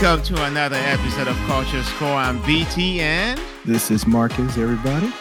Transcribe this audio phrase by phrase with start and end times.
[0.00, 2.08] Welcome to another episode of Culture Score.
[2.08, 5.12] I'm BT and This is Marcus, everybody.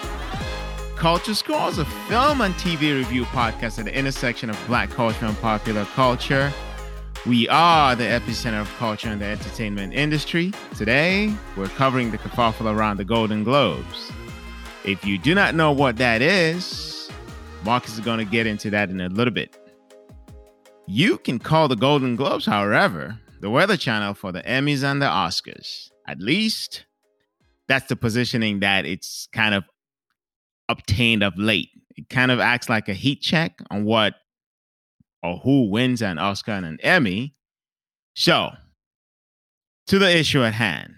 [0.96, 5.26] Culture Score is a film and TV review podcast at the intersection of black culture
[5.26, 6.54] and popular culture.
[7.26, 10.54] We are the epicenter of culture in the entertainment industry.
[10.78, 14.14] Today, we're covering the kerfuffle around the Golden Globes.
[14.86, 17.12] If you do not know what that is,
[17.66, 19.58] Marcus is going to get into that in a little bit.
[20.88, 25.06] You can call the Golden Globes, however, the weather channel for the Emmys and the
[25.06, 25.90] Oscars.
[26.08, 26.86] At least
[27.68, 29.64] that's the positioning that it's kind of
[30.68, 31.70] obtained of late.
[31.96, 34.16] It kind of acts like a heat check on what
[35.22, 37.36] or who wins an Oscar and an Emmy.
[38.16, 38.52] So,
[39.88, 40.94] to the issue at hand.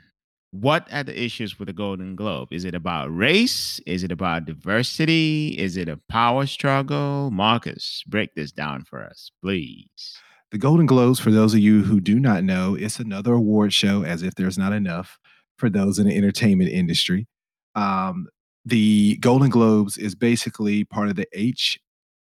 [0.53, 2.49] What are the issues with the Golden Globe?
[2.51, 3.79] Is it about race?
[3.87, 5.55] Is it about diversity?
[5.57, 7.31] Is it a power struggle?
[7.31, 10.17] Marcus, break this down for us, please.
[10.51, 14.03] The Golden Globes, for those of you who do not know, it's another award show,
[14.03, 15.17] as if there's not enough
[15.57, 17.25] for those in the entertainment industry.
[17.73, 18.27] Um,
[18.65, 21.25] the Golden Globes is basically part of the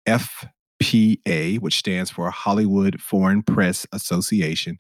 [0.06, 4.78] HFPA, which stands for Hollywood Foreign Press Association.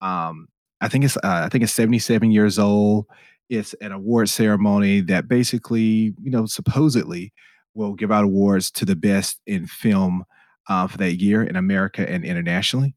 [0.00, 0.46] Um,
[0.80, 3.06] I think it's uh, I think it's 77 years old.
[3.48, 7.32] It's an award ceremony that basically, you know, supposedly
[7.74, 10.24] will give out awards to the best in film
[10.68, 12.94] uh, for that year in America and internationally.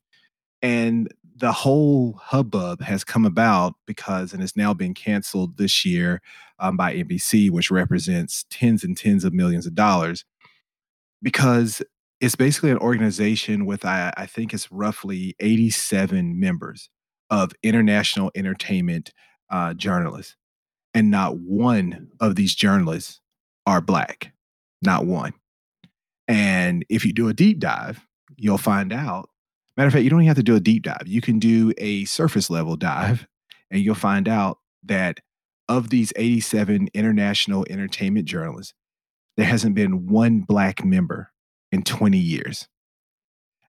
[0.62, 6.22] And the whole hubbub has come about because, and it's now been canceled this year
[6.60, 10.24] um, by NBC, which represents tens and tens of millions of dollars,
[11.22, 11.82] because
[12.20, 16.90] it's basically an organization with, I, I think it's roughly 87 members
[17.32, 19.12] of international entertainment
[19.50, 20.36] uh, journalists.
[20.94, 23.22] And not one of these journalists
[23.66, 24.34] are Black,
[24.82, 25.34] not one.
[26.32, 29.30] And if you do a deep dive, you'll find out.
[29.76, 31.04] Matter of fact, you don't even have to do a deep dive.
[31.06, 33.28] You can do a surface level dive,
[33.70, 35.20] and you'll find out that
[35.68, 38.74] of these 87 international entertainment journalists,
[39.36, 41.32] there hasn't been one Black member
[41.70, 42.70] in 20 years.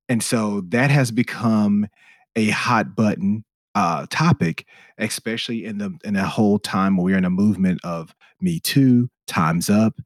[0.09, 1.89] And so that has become
[2.37, 4.67] a hot button uh, topic,
[4.99, 9.09] especially in the in the whole time where we're in a movement of Me Too,
[9.27, 10.01] Times Up,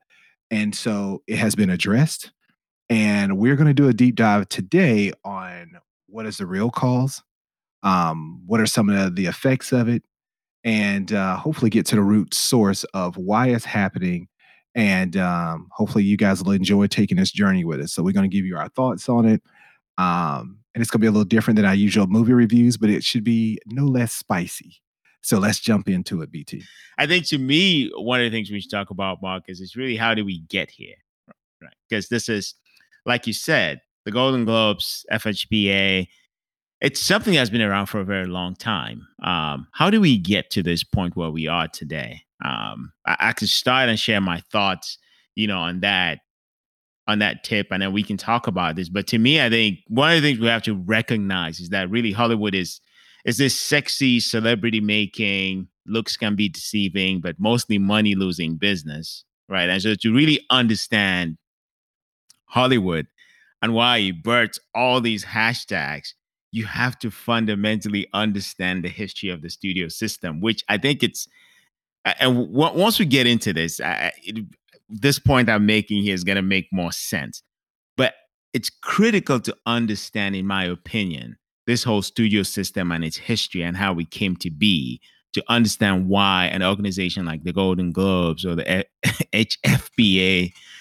[0.50, 2.30] and so it has been addressed.
[2.88, 7.22] And we're going to do a deep dive today on what is the real cause,
[7.82, 10.04] um, what are some of the, effects of it,
[10.62, 14.28] and uh, hopefully get to the root source of why it's happening.
[14.74, 17.92] And um, hopefully, you guys will enjoy taking this journey with us.
[17.92, 19.42] So, we're going to give you our thoughts on it.
[19.98, 22.90] Um, and it's going to be a little different than our usual movie reviews, but
[22.90, 24.82] it should be no less spicy.
[25.26, 26.62] So let's jump into it, BT.
[26.98, 29.74] I think to me, one of the things we should talk about, Mark, is it's
[29.74, 30.94] really how do we get here?
[31.60, 31.72] Right.
[31.88, 32.54] Because this is,
[33.06, 36.06] like you said, the Golden Globes, FHPA,
[36.80, 39.06] it's something that's been around for a very long time.
[39.22, 42.22] Um, how do we get to this point where we are today?
[42.44, 44.98] Um, I, I could start and share my thoughts,
[45.34, 46.18] you know, on that
[47.08, 49.78] on that tip and then we can talk about this but to me i think
[49.86, 52.80] one of the things we have to recognize is that really hollywood is
[53.24, 59.68] is this sexy celebrity making looks can be deceiving but mostly money losing business right
[59.68, 61.36] and so to really understand
[62.56, 63.06] hollywood
[63.62, 66.08] and why it births all these hashtags
[66.52, 71.28] you have to fundamentally understand the history of the studio system which i think it's
[72.20, 74.44] and once we get into this I, it,
[74.88, 77.42] this point I'm making here is going to make more sense.
[77.96, 78.14] But
[78.52, 83.76] it's critical to understand, in my opinion, this whole studio system and its history and
[83.76, 85.00] how we came to be
[85.32, 88.86] to understand why an organization like the Golden Globes or the
[89.32, 90.52] HFPA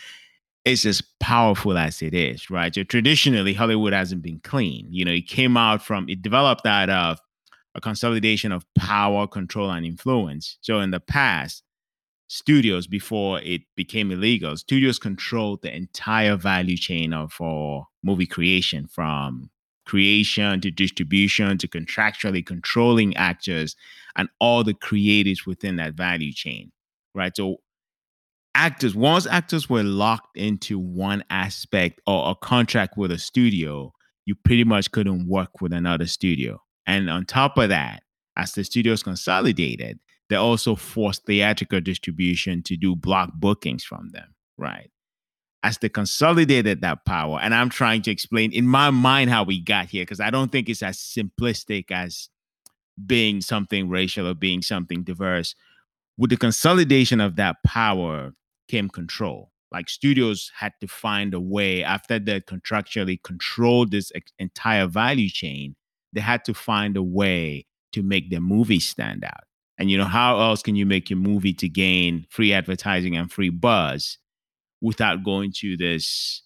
[0.66, 2.74] is as powerful as it is, right?
[2.74, 4.88] So traditionally, Hollywood hasn't been clean.
[4.90, 7.20] You know, it came out from, it developed out of
[7.76, 10.58] a consolidation of power, control, and influence.
[10.62, 11.64] So in the past,
[12.28, 14.58] studios before it became illegal.
[14.58, 19.52] Studios controlled the entire value chain of for movie creation, from
[19.85, 23.76] creation to distribution to contractually controlling actors
[24.16, 26.72] and all the creatives within that value chain.
[27.14, 27.35] Right.
[27.35, 27.58] So
[28.55, 33.93] actors, once actors were locked into one aspect or a contract with a studio,
[34.25, 36.59] you pretty much couldn't work with another studio.
[36.87, 38.02] And on top of that,
[38.37, 39.99] as the studios consolidated,
[40.29, 44.90] they also forced theatrical distribution to do block bookings from them, right?
[45.61, 49.59] As they consolidated that power, and I'm trying to explain in my mind how we
[49.59, 52.29] got here, because I don't think it's as simplistic as
[53.05, 55.53] being something racial or being something diverse.
[56.17, 58.31] With the consolidation of that power
[58.67, 59.52] came control.
[59.72, 65.76] Like studios had to find a way after they contractually controlled this entire value chain,
[66.14, 69.44] they had to find a way to make their movie stand out.
[69.78, 73.32] And you know, how else can you make your movie to gain free advertising and
[73.32, 74.17] free buzz
[74.82, 76.44] without going to this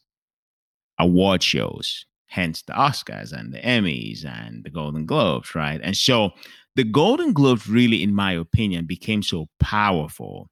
[0.98, 5.80] award shows, hence the Oscars and the Emmys and the Golden Globes, right?
[5.84, 6.32] And so
[6.76, 10.50] the Golden Globes really, in my opinion, became so powerful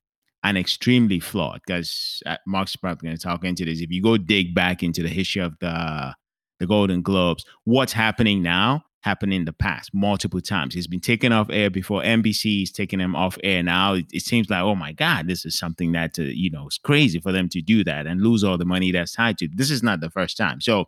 [0.48, 3.82] and extremely flawed because uh, Mark's probably going to talk into this.
[3.82, 6.16] If you go dig back into the history of the
[6.60, 10.74] the Golden Globes, what's happening now happened in the past multiple times.
[10.74, 12.02] He's been taken off air before.
[12.02, 13.94] NBC is taking him off air now.
[13.94, 16.80] It, it seems like, oh my God, this is something that, uh, you know, it's
[16.80, 19.56] crazy for them to do that and lose all the money that's tied to it.
[19.56, 20.62] This is not the first time.
[20.62, 20.86] So,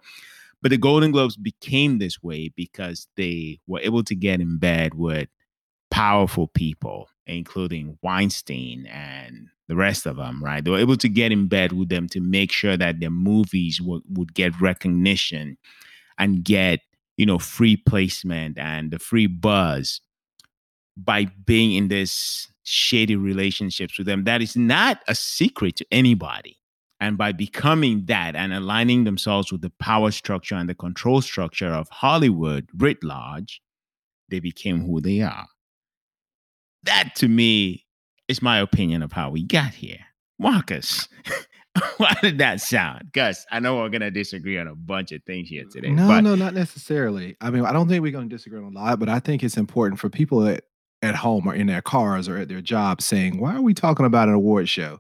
[0.62, 4.96] but the Golden Globes became this way because they were able to get in bed
[4.96, 5.30] with
[5.92, 10.64] powerful people, including Weinstein and the rest of them, right?
[10.64, 13.80] They were able to get in bed with them to make sure that their movies
[13.80, 15.58] would, would get recognition
[16.18, 16.80] and get
[17.20, 20.00] you know, free placement and the free buzz
[20.96, 24.24] by being in this shady relationships with them.
[24.24, 26.56] That is not a secret to anybody.
[27.02, 31.68] And by becoming that and aligning themselves with the power structure and the control structure
[31.68, 33.62] of Hollywood writ large,
[34.30, 35.48] they became who they are.
[36.84, 37.86] That to me
[38.28, 40.00] is my opinion of how we got here.
[40.38, 41.08] Marcus,
[41.98, 43.12] Why did that sound?
[43.14, 45.90] Gus, I know we're gonna disagree on a bunch of things here today.
[45.92, 47.38] No, but- no, not necessarily.
[47.42, 49.58] I mean, I don't think we're gonna disagree on a lot, but I think it's
[49.58, 50.64] important for people at,
[51.02, 54.06] at home or in their cars or at their jobs saying, why are we talking
[54.06, 55.00] about an award show?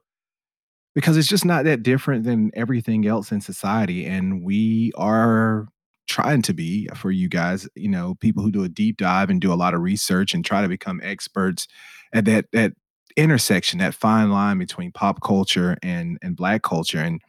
[0.95, 4.05] Because it's just not that different than everything else in society.
[4.05, 5.67] And we are
[6.09, 9.39] trying to be for you guys, you know, people who do a deep dive and
[9.39, 11.67] do a lot of research and try to become experts
[12.13, 12.73] at that that
[13.15, 16.99] intersection, that fine line between pop culture and and black culture.
[16.99, 17.21] And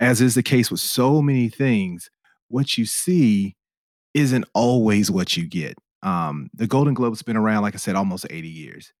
[0.00, 2.10] as is the case with so many things,
[2.48, 3.56] what you see
[4.14, 5.76] isn't always what you get.
[6.02, 8.92] Um, the Golden Globe's been around, like I said, almost 80 years.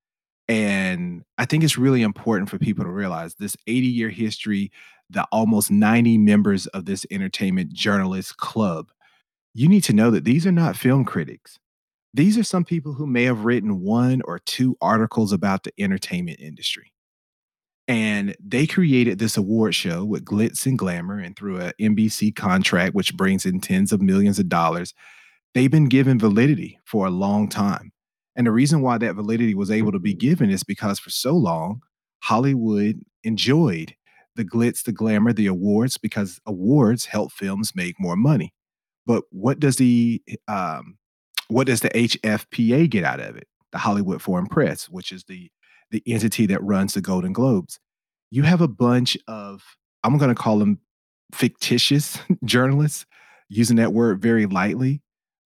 [0.48, 4.72] And I think it's really important for people to realize this 80 year history,
[5.08, 8.90] the almost 90 members of this entertainment journalist club,
[9.54, 11.58] you need to know that these are not film critics.
[12.12, 16.40] These are some people who may have written one or two articles about the entertainment
[16.40, 16.92] industry.
[17.86, 22.94] And they created this award show with glitz and glamour and through a NBC contract,
[22.94, 24.94] which brings in tens of millions of dollars.
[25.54, 27.92] They've been given validity for a long time.
[28.36, 31.34] And the reason why that validity was able to be given is because for so
[31.34, 31.80] long,
[32.22, 33.94] Hollywood enjoyed
[34.34, 38.52] the glitz, the glamour, the awards, because awards help films make more money.
[39.06, 40.98] But what does the um,
[41.48, 43.46] what does the HFPA get out of it?
[43.72, 45.50] The Hollywood Foreign Press, which is the
[45.90, 47.78] the entity that runs the Golden Globes.
[48.30, 49.62] You have a bunch of
[50.02, 50.80] I'm going to call them
[51.32, 53.06] fictitious journalists,
[53.48, 55.02] using that word very lightly.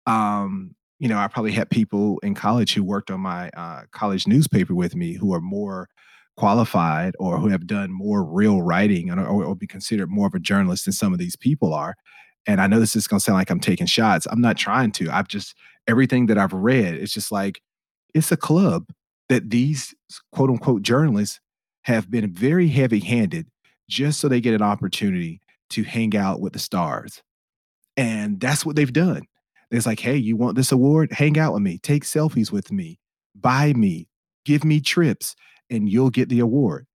[0.07, 4.27] Um, you know, I probably had people in college who worked on my uh, college
[4.27, 5.89] newspaper with me who are more
[6.37, 10.35] qualified or who have done more real writing or, or, or be considered more of
[10.35, 11.95] a journalist than some of these people are.
[12.49, 14.27] And I know this is going to sound like I'm taking shots.
[14.31, 15.11] I'm not trying to.
[15.11, 15.55] I've just
[15.87, 17.61] everything that I've read, it's just like
[18.15, 18.87] it's a club
[19.29, 19.95] that these
[20.33, 21.41] quote unquote journalists
[21.83, 23.47] have been very heavy handed
[23.89, 25.41] just so they get an opportunity
[25.71, 27.23] to hang out with the stars.
[27.99, 29.23] And that's what they've done.
[29.71, 31.13] It's like, hey, you want this award?
[31.13, 32.99] Hang out with me, take selfies with me,
[33.35, 34.09] buy me,
[34.47, 35.37] give me trips,
[35.69, 36.87] and you'll get the award.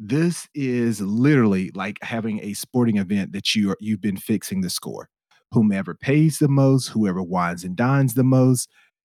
[0.00, 4.70] This is literally like having a sporting event that you are, you've been fixing the
[4.70, 5.08] score
[5.52, 8.68] whomever pays the most, whoever wines and dines the most,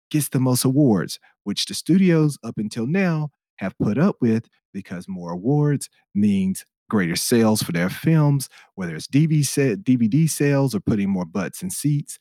[0.10, 5.08] gets the most awards, which the studios up until now have put up with because
[5.08, 11.26] more awards means greater sales for their films, whether it's DVD sales or putting more
[11.26, 12.18] butts in seats,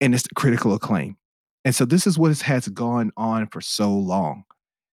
[0.00, 1.16] and it's critical acclaim.
[1.64, 4.44] And so this is what has gone on for so long.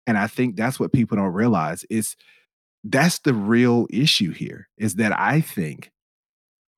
[0.06, 2.14] And I think that's what people don't realize is
[2.84, 5.90] that's the real issue here is that I think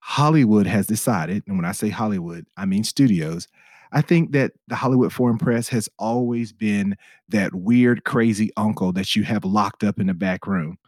[0.00, 3.48] Hollywood has decided, and when I say Hollywood, I mean studios.
[3.92, 6.96] I think that the Hollywood Foreign Press has always been
[7.28, 10.78] that weird, crazy uncle that you have locked up in the back room.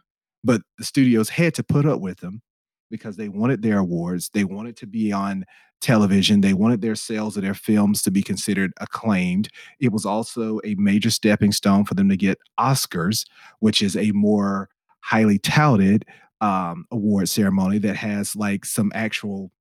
[0.43, 2.41] But the studios had to put up with them
[2.89, 4.29] because they wanted their awards.
[4.33, 5.45] They wanted to be on
[5.81, 6.41] television.
[6.41, 9.49] They wanted their sales of their films to be considered acclaimed.
[9.79, 13.25] It was also a major stepping stone for them to get Oscars,
[13.59, 14.69] which is a more
[15.03, 16.05] highly touted
[16.41, 19.51] um, award ceremony that has like some actual,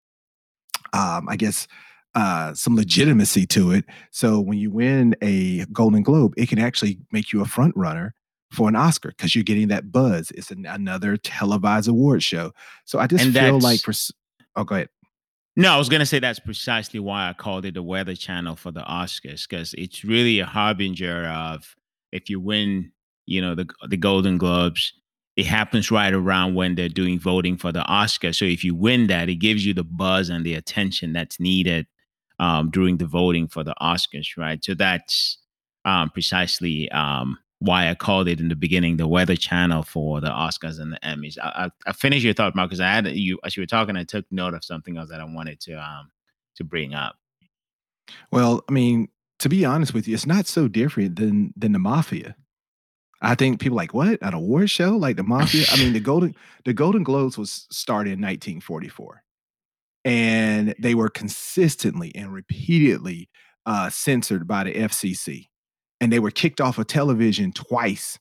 [0.92, 1.68] um, I guess,
[2.14, 3.84] uh, some legitimacy to it.
[4.10, 8.14] So when you win a Golden Globe, it can actually make you a front runner
[8.50, 10.30] for an Oscar because you're getting that buzz.
[10.32, 12.52] It's an, another televised award show.
[12.84, 13.92] So I just and feel like for
[14.56, 14.88] oh, go ahead.
[15.54, 18.70] No, I was gonna say that's precisely why I called it the Weather Channel for
[18.70, 21.76] the Oscars because it's really a harbinger of
[22.10, 22.92] if you win,
[23.26, 24.92] you know, the the Golden Globes,
[25.36, 28.32] it happens right around when they're doing voting for the Oscar.
[28.32, 31.86] So if you win that, it gives you the buzz and the attention that's needed
[32.38, 34.62] um, during the voting for the Oscars, right?
[34.62, 35.38] So that's
[35.84, 40.28] um, precisely um, why I called it in the beginning the Weather Channel for the
[40.28, 41.38] Oscars and the Emmys.
[41.42, 42.80] I, I, I finished your thought, Marcus.
[42.80, 43.96] I had you as you were talking.
[43.96, 46.10] I took note of something else that I wanted to um
[46.56, 47.16] to bring up.
[48.30, 49.08] Well, I mean,
[49.38, 52.36] to be honest with you, it's not so different than than the mafia.
[53.22, 55.64] I think people like what an award show like the mafia.
[55.70, 59.22] I mean, the golden the Golden Globes was started in 1944,
[60.04, 63.30] and they were consistently and repeatedly
[63.64, 65.46] uh, censored by the FCC
[66.02, 68.18] and they were kicked off of television twice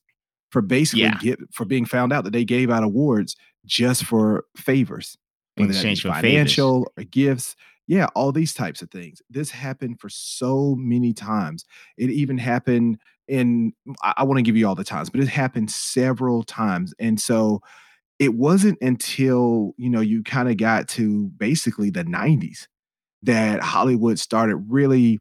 [0.52, 1.18] for basically yeah.
[1.20, 5.18] get for being found out that they gave out awards just for favors,
[5.58, 7.08] in exchange for financial favors.
[7.08, 7.56] or gifts.
[7.88, 9.24] Yeah, all these types of things.
[9.32, 11.66] This happened for so many times.
[11.98, 13.00] It even happened
[13.32, 13.74] in
[14.04, 16.94] I, I want to give you all the times, but it happened several times.
[17.00, 17.62] And so
[18.20, 22.68] it wasn't until, you know, you kind of got to basically the 90s
[23.24, 25.20] that Hollywood started really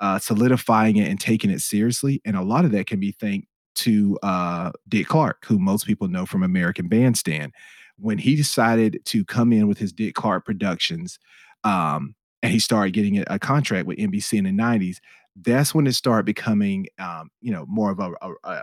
[0.00, 2.22] uh, solidifying it and taking it seriously.
[2.24, 6.08] And a lot of that can be thanked to uh, Dick Clark, who most people
[6.08, 7.52] know from American Bandstand.
[7.98, 11.18] When he decided to come in with his Dick Clark Productions,
[11.64, 14.98] um, and he started getting a, a, contract with NBC in the '90s,
[15.42, 18.12] that's when it started becoming, um, you know, more of a,
[18.44, 18.62] a,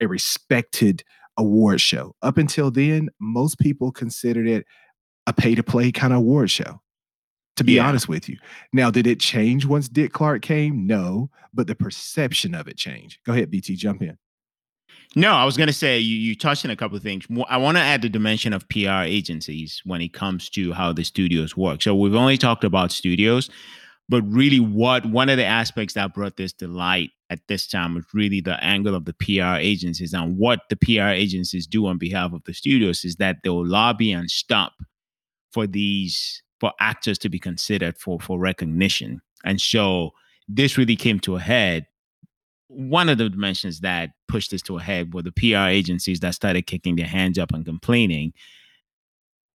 [0.00, 1.02] a respected
[1.36, 2.14] award show.
[2.22, 4.66] Up until then, most people considered it
[5.26, 6.80] a pay to play kind of award show
[7.56, 7.88] to be yeah.
[7.88, 8.36] honest with you.
[8.72, 10.86] Now, did it change once Dick Clark came?
[10.86, 13.18] No, but the perception of it changed.
[13.24, 14.16] Go ahead, BT, jump in.
[15.14, 17.26] No, I was going to say you, you touched on a couple of things.
[17.48, 21.04] I want to add the dimension of PR agencies when it comes to how the
[21.04, 21.80] studios work.
[21.80, 23.48] So we've only talked about studios,
[24.08, 27.94] but really, what one of the aspects that brought this to light at this time
[27.94, 31.98] was really the angle of the PR agencies and what the PR agencies do on
[31.98, 34.74] behalf of the studios is that they'll lobby and stop
[35.50, 39.20] for these for actors to be considered for for recognition.
[39.44, 40.10] And so
[40.48, 41.86] this really came to a head.
[42.68, 46.34] One of the dimensions that pushed this to a head were the PR agencies that
[46.34, 48.32] started kicking their hands up and complaining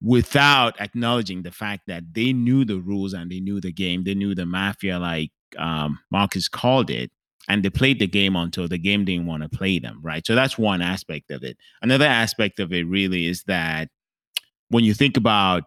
[0.02, 4.04] without acknowledging the fact that they knew the rules and they knew the game.
[4.04, 7.12] They knew the mafia, like um, Marcus called it,
[7.48, 10.26] and they played the game until the game didn't want to play them, right?
[10.26, 11.58] So that's one aspect of it.
[11.82, 13.90] Another aspect of it really is that
[14.70, 15.64] when you think about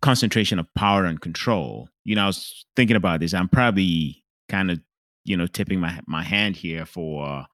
[0.00, 1.88] concentration of power and control.
[2.04, 3.34] You know, I was thinking about this.
[3.34, 4.80] I'm probably kind of,
[5.24, 7.46] you know, tipping my my hand here for,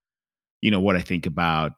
[0.61, 1.73] you know, what I think about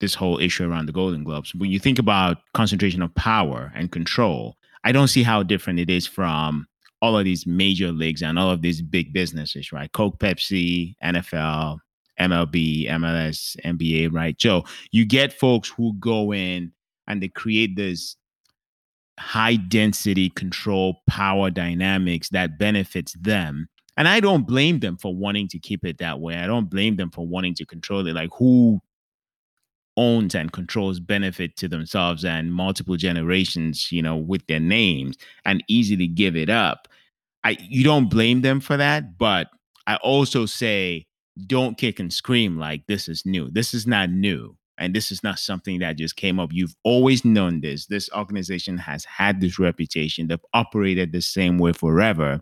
[0.00, 1.54] this whole issue around the Golden Globes.
[1.54, 5.90] When you think about concentration of power and control, I don't see how different it
[5.90, 6.66] is from
[7.00, 9.92] all of these major leagues and all of these big businesses, right?
[9.92, 11.78] Coke, Pepsi, NFL,
[12.18, 14.36] MLB, MLS, NBA, right?
[14.40, 16.72] So you get folks who go in
[17.06, 18.16] and they create this
[19.18, 25.46] high density control power dynamics that benefits them and i don't blame them for wanting
[25.46, 28.30] to keep it that way i don't blame them for wanting to control it like
[28.36, 28.80] who
[29.96, 35.62] owns and controls benefit to themselves and multiple generations you know with their names and
[35.68, 36.88] easily give it up
[37.44, 39.48] i you don't blame them for that but
[39.86, 41.06] i also say
[41.46, 45.22] don't kick and scream like this is new this is not new and this is
[45.22, 46.50] not something that just came up.
[46.52, 47.86] You've always known this.
[47.86, 50.26] This organization has had this reputation.
[50.26, 52.40] They've operated the same way forever.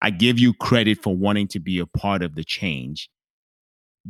[0.00, 3.08] I give you credit for wanting to be a part of the change.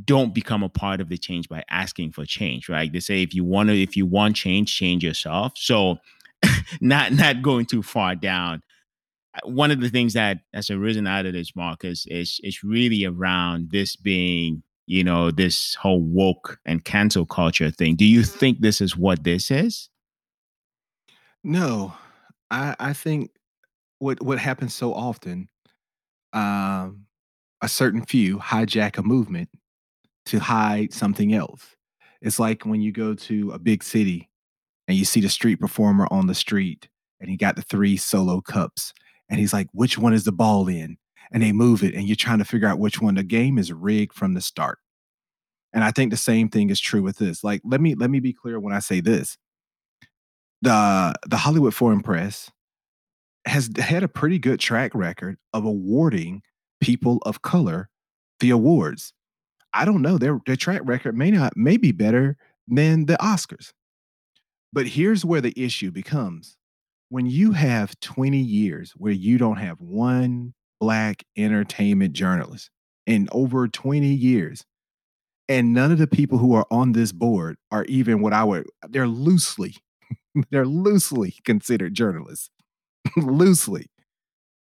[0.04, 2.92] Don't become a part of the change by asking for change, right?
[2.92, 5.52] They say if you want to, if you want change, change yourself.
[5.56, 5.98] So
[6.80, 8.62] not not going too far down.
[9.44, 13.70] One of the things that has arisen out of this, Marcus, is is really around
[13.70, 17.96] this being you know, this whole woke and cancel culture thing.
[17.96, 19.88] Do you think this is what this is?
[21.44, 21.94] No,
[22.50, 23.30] I I think
[23.98, 25.48] what what happens so often,
[26.32, 27.06] um,
[27.60, 29.48] a certain few hijack a movement
[30.26, 31.76] to hide something else.
[32.20, 34.30] It's like when you go to a big city
[34.86, 36.88] and you see the street performer on the street
[37.20, 38.92] and he got the three solo cups
[39.28, 40.98] and he's like, which one is the ball in?
[41.32, 43.14] and they move it and you're trying to figure out which one.
[43.14, 44.78] The game is rigged from the start.
[45.72, 47.42] And i think the same thing is true with this.
[47.42, 49.38] Like let me let me be clear when i say this.
[50.60, 52.50] The the hollywood foreign press
[53.46, 56.42] has had a pretty good track record of awarding
[56.80, 57.88] people of color
[58.40, 59.12] the awards
[59.74, 62.36] i don't know their their track record may not may be better
[62.68, 63.72] than the oscars
[64.72, 66.56] but here's where the issue becomes
[67.12, 72.70] when you have 20 years where you don't have one black entertainment journalist
[73.06, 74.64] in over 20 years,
[75.46, 78.66] and none of the people who are on this board are even what I would,
[78.88, 79.76] they're loosely,
[80.50, 82.48] they're loosely considered journalists.
[83.16, 83.90] loosely.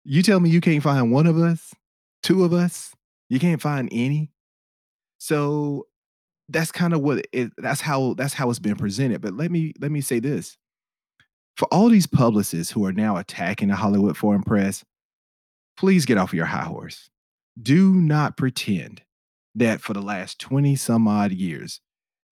[0.03, 1.75] You tell me you can't find one of us,
[2.23, 2.95] two of us,
[3.29, 4.31] you can't find any.
[5.21, 5.85] So
[6.49, 9.21] that's kind of what it that's how that's how it's been presented.
[9.21, 10.57] But let me let me say this.
[11.57, 14.83] For all these publicists who are now attacking the Hollywood Foreign Press,
[15.77, 17.11] please get off your high horse.
[17.61, 19.03] Do not pretend
[19.53, 21.81] that for the last 20 some odd years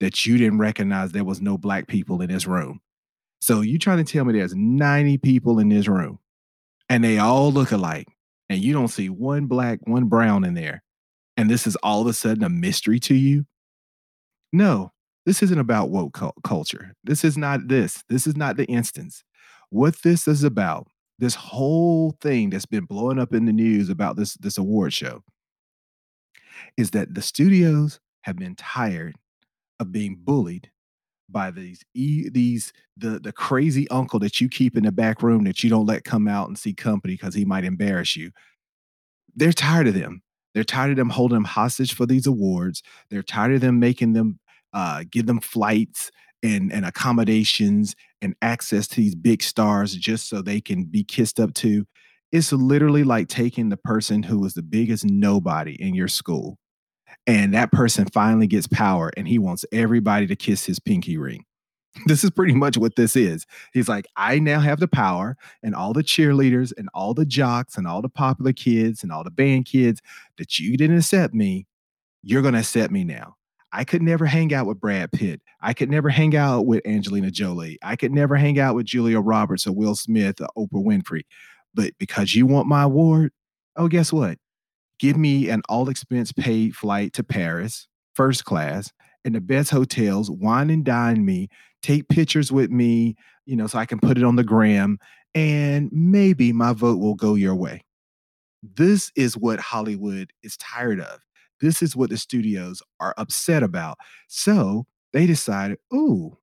[0.00, 2.80] that you didn't recognize there was no black people in this room.
[3.40, 6.18] So you trying to tell me there's 90 people in this room
[6.88, 8.08] and they all look alike
[8.48, 10.82] and you don't see one black, one brown in there.
[11.40, 13.46] And this is all of a sudden a mystery to you?
[14.52, 14.92] No,
[15.24, 16.92] this isn't about woke culture.
[17.02, 18.04] This is not this.
[18.10, 19.24] This is not the instance.
[19.70, 24.16] What this is about, this whole thing that's been blowing up in the news about
[24.16, 25.22] this this award show
[26.76, 29.16] is that the studios have been tired
[29.78, 30.70] of being bullied
[31.26, 35.64] by these these the the crazy uncle that you keep in the back room that
[35.64, 38.30] you don't let come out and see company because he might embarrass you.
[39.34, 40.20] They're tired of them.
[40.54, 42.82] They're tired of them holding them hostage for these awards.
[43.10, 44.38] They're tired of them making them
[44.72, 46.10] uh, give them flights
[46.42, 51.40] and, and accommodations and access to these big stars just so they can be kissed
[51.40, 51.86] up to.
[52.32, 56.58] It's literally like taking the person who was the biggest nobody in your school,
[57.26, 61.44] and that person finally gets power and he wants everybody to kiss his pinky ring.
[62.06, 63.46] This is pretty much what this is.
[63.72, 67.76] He's like, I now have the power, and all the cheerleaders and all the jocks
[67.76, 70.00] and all the popular kids and all the band kids
[70.38, 71.66] that you didn't accept me,
[72.22, 73.36] you're going to accept me now.
[73.72, 75.40] I could never hang out with Brad Pitt.
[75.60, 77.78] I could never hang out with Angelina Jolie.
[77.82, 81.22] I could never hang out with Julia Roberts or Will Smith or Oprah Winfrey.
[81.74, 83.32] But because you want my award,
[83.76, 84.38] oh, guess what?
[84.98, 88.92] Give me an all expense paid flight to Paris, first class,
[89.24, 91.48] in the best hotels, wine and dine me,
[91.82, 94.98] take pictures with me, you know, so I can put it on the gram,
[95.34, 97.84] and maybe my vote will go your way.
[98.62, 101.20] This is what Hollywood is tired of.
[101.60, 103.98] This is what the studios are upset about.
[104.28, 106.36] So they decided, ooh,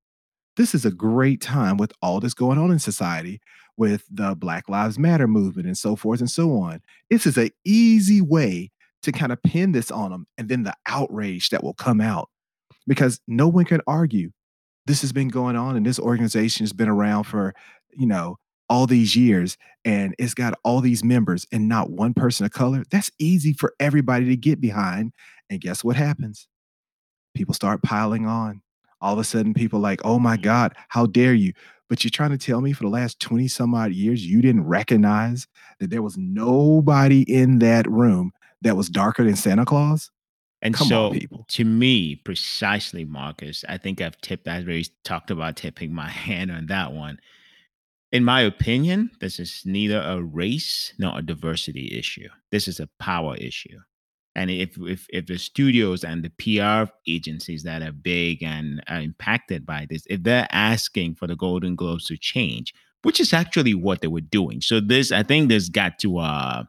[0.56, 3.40] this is a great time with all this going on in society
[3.78, 6.82] with the Black Lives Matter movement and so forth and so on.
[7.10, 8.72] This is an easy way
[9.04, 12.30] to kind of pin this on them and then the outrage that will come out
[12.88, 14.32] because no one can argue
[14.86, 17.54] this has been going on and this organization has been around for,
[17.92, 18.38] you know,
[18.70, 22.84] all these years and it's got all these members and not one person of color,
[22.90, 25.14] that's easy for everybody to get behind.
[25.50, 26.48] And guess what happens?
[27.34, 28.62] People start piling on.
[29.00, 30.44] All of a sudden, people like, oh my mm-hmm.
[30.44, 31.54] God, how dare you?
[31.90, 34.66] But you're trying to tell me for the last 20 some odd years, you didn't
[34.66, 35.48] recognize
[35.80, 40.12] that there was nobody in that room that was darker than Santa Claus?
[40.62, 45.30] And Come so, on, to me, precisely, Marcus, I think I've tipped, I've already talked
[45.30, 47.20] about tipping my hand on that one
[48.12, 52.30] in my opinion, this is neither a race nor a diversity issue.
[52.52, 53.80] This is a power issue.
[54.36, 59.02] And if if if the studios and the PR agencies that are big and are
[59.02, 63.74] impacted by this, if they're asking for the Golden Globes to change, which is actually
[63.74, 64.62] what they were doing.
[64.62, 66.64] So this, I think, this got to uh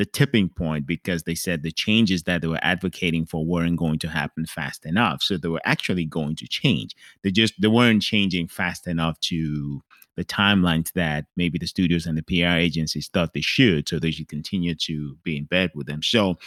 [0.00, 3.98] the tipping point because they said the changes that they were advocating for weren't going
[3.98, 5.22] to happen fast enough.
[5.22, 6.96] So they were actually going to change.
[7.22, 9.82] They just they weren't changing fast enough to
[10.16, 14.10] the timelines that maybe the studios and the PR agencies thought they should, so they
[14.10, 16.02] should continue to be in bed with them.
[16.02, 16.38] So,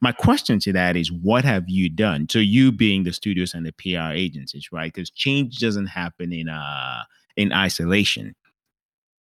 [0.00, 2.28] my question to that is, what have you done?
[2.30, 4.90] So, you being the studios and the PR agencies, right?
[4.90, 7.02] Because change doesn't happen in uh
[7.36, 8.34] in isolation.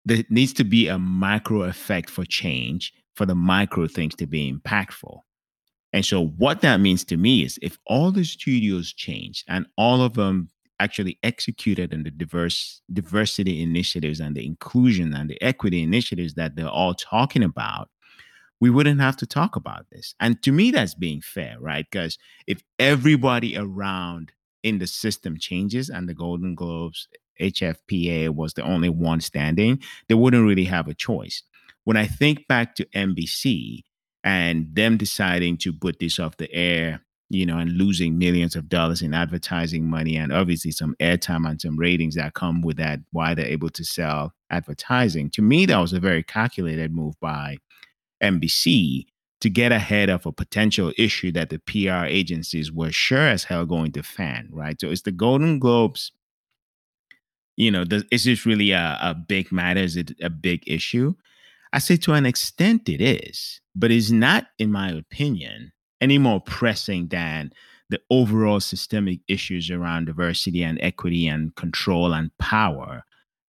[0.05, 4.51] There needs to be a macro effect for change for the micro things to be
[4.51, 5.19] impactful.
[5.91, 10.01] And so, what that means to me is if all the studios change and all
[10.01, 15.83] of them actually executed in the diverse diversity initiatives and the inclusion and the equity
[15.83, 17.89] initiatives that they're all talking about
[18.61, 20.15] we wouldn't have to talk about this.
[20.19, 21.85] And to me that's being fair right?
[21.89, 22.17] Because
[22.47, 24.31] if everybody around
[24.63, 27.07] in the system changes and the golden globes
[27.41, 31.41] hfpa was the only one standing they wouldn't really have a choice
[31.89, 33.81] when i think back to nbc
[34.23, 38.67] and them deciding to put this off the air you know, and losing millions of
[38.67, 42.99] dollars in advertising money and obviously some airtime and some ratings that come with that,
[43.11, 45.29] why they're able to sell advertising.
[45.31, 47.57] To me, that was a very calculated move by
[48.21, 49.05] NBC
[49.41, 53.65] to get ahead of a potential issue that the PR agencies were sure as hell
[53.65, 54.81] going to fan, right?
[54.81, 56.11] So it's the Golden Globes
[57.55, 59.81] you know, is this really a, a big matter?
[59.81, 61.13] Is it a big issue?
[61.71, 66.41] I say to an extent it is, but it's not, in my opinion, any more
[66.41, 67.51] pressing than
[67.89, 73.03] the overall systemic issues around diversity and equity and control and power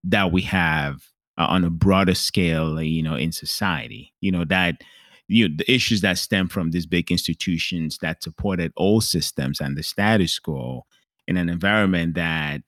[0.04, 1.02] that we have
[1.38, 4.12] uh, on a broader scale, you know, in society.
[4.20, 4.83] You know that
[5.28, 9.76] you know, the issues that stem from these big institutions that supported old systems and
[9.76, 10.85] the status quo
[11.28, 12.62] in an environment that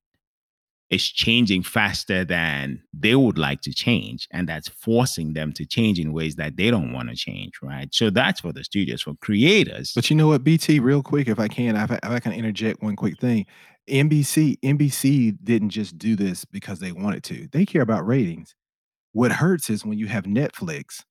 [0.93, 5.99] is changing faster than they would like to change and that's forcing them to change
[5.99, 7.89] in ways that they don't want to change right?
[7.95, 9.93] So that's for the studios for creators.
[9.95, 12.33] But you know what bt real quick if i can if I, if I can
[12.33, 13.47] interject one quick thing.
[13.89, 17.49] Nbc nbc didn't just do this because they wanted to.
[17.51, 18.55] They care about ratings.
[19.13, 21.05] What hurts is when you have netflix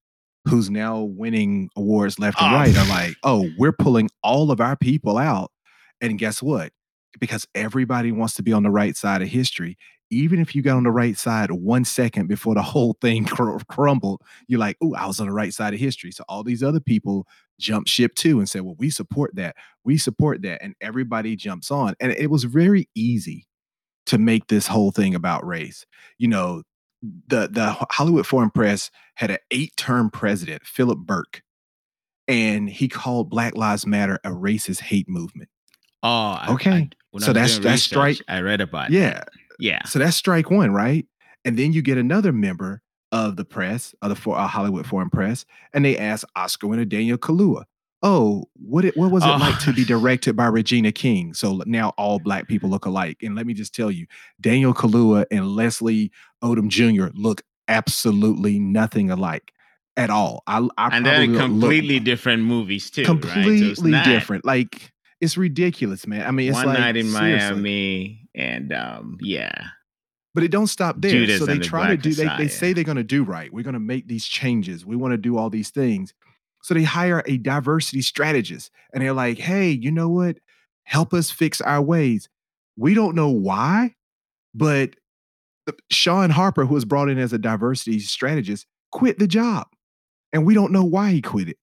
[0.47, 2.57] who's now winning awards left and oh.
[2.57, 5.51] right are like oh we're pulling all of our people out.
[5.99, 6.71] And guess what
[7.19, 9.77] because everybody wants to be on the right side of history.
[10.09, 13.57] Even if you got on the right side one second before the whole thing cr-
[13.69, 16.11] crumbled, you're like, oh, I was on the right side of history.
[16.11, 17.27] So all these other people
[17.59, 19.55] jump ship too and say, well, we support that.
[19.85, 20.61] We support that.
[20.61, 21.95] And everybody jumps on.
[21.99, 23.47] And it was very easy
[24.07, 25.85] to make this whole thing about race.
[26.17, 26.63] You know,
[27.01, 31.41] the the Hollywood Foreign Press had an eight-term president, Philip Berk,
[32.27, 35.49] and he called Black Lives Matter a racist hate movement.
[36.03, 36.71] Oh, okay.
[36.71, 38.19] I, so that's that's strike.
[38.27, 38.91] I read about.
[38.91, 39.23] Yeah,
[39.59, 39.83] yeah.
[39.85, 41.05] So that's strike one, right?
[41.43, 45.09] And then you get another member of the press, of the for, uh, Hollywood Foreign
[45.09, 47.65] Press, and they ask Oscar winner Daniel Kaluuya,
[48.01, 49.37] "Oh, what it what was it oh.
[49.37, 53.17] like to be directed by Regina King?" So now all black people look alike.
[53.21, 54.05] And let me just tell you,
[54.39, 56.11] Daniel Kaluuya and Leslie
[56.43, 57.07] Odom Jr.
[57.13, 59.51] look absolutely nothing alike
[59.97, 60.43] at all.
[60.47, 63.03] I, I and they're completely look, different movies too.
[63.03, 64.05] Completely right?
[64.05, 64.45] so different.
[64.45, 66.25] Like it's ridiculous, man.
[66.25, 67.55] I mean, it's one like, night in seriously.
[67.55, 69.67] Miami, and um, yeah.
[70.33, 71.11] But it don't stop there.
[71.11, 72.13] Judas so they the try to do.
[72.13, 73.53] They, they say they're going to do right.
[73.53, 74.85] We're going to make these changes.
[74.85, 76.13] We want to do all these things.
[76.63, 80.37] So they hire a diversity strategist, and they're like, "Hey, you know what?
[80.83, 82.27] Help us fix our ways."
[82.77, 83.95] We don't know why,
[84.55, 84.95] but
[85.91, 89.67] Shaun Harper, who was brought in as a diversity strategist, quit the job,
[90.33, 91.57] and we don't know why he quit it.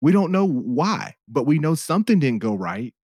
[0.00, 2.94] We don't know why, but we know something didn't go right.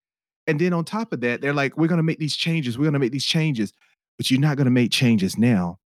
[0.46, 2.76] And then on top of that, they're like, we're going to make these changes.
[2.76, 3.72] We're going to make these changes,
[4.16, 5.78] but you're not going to make changes now.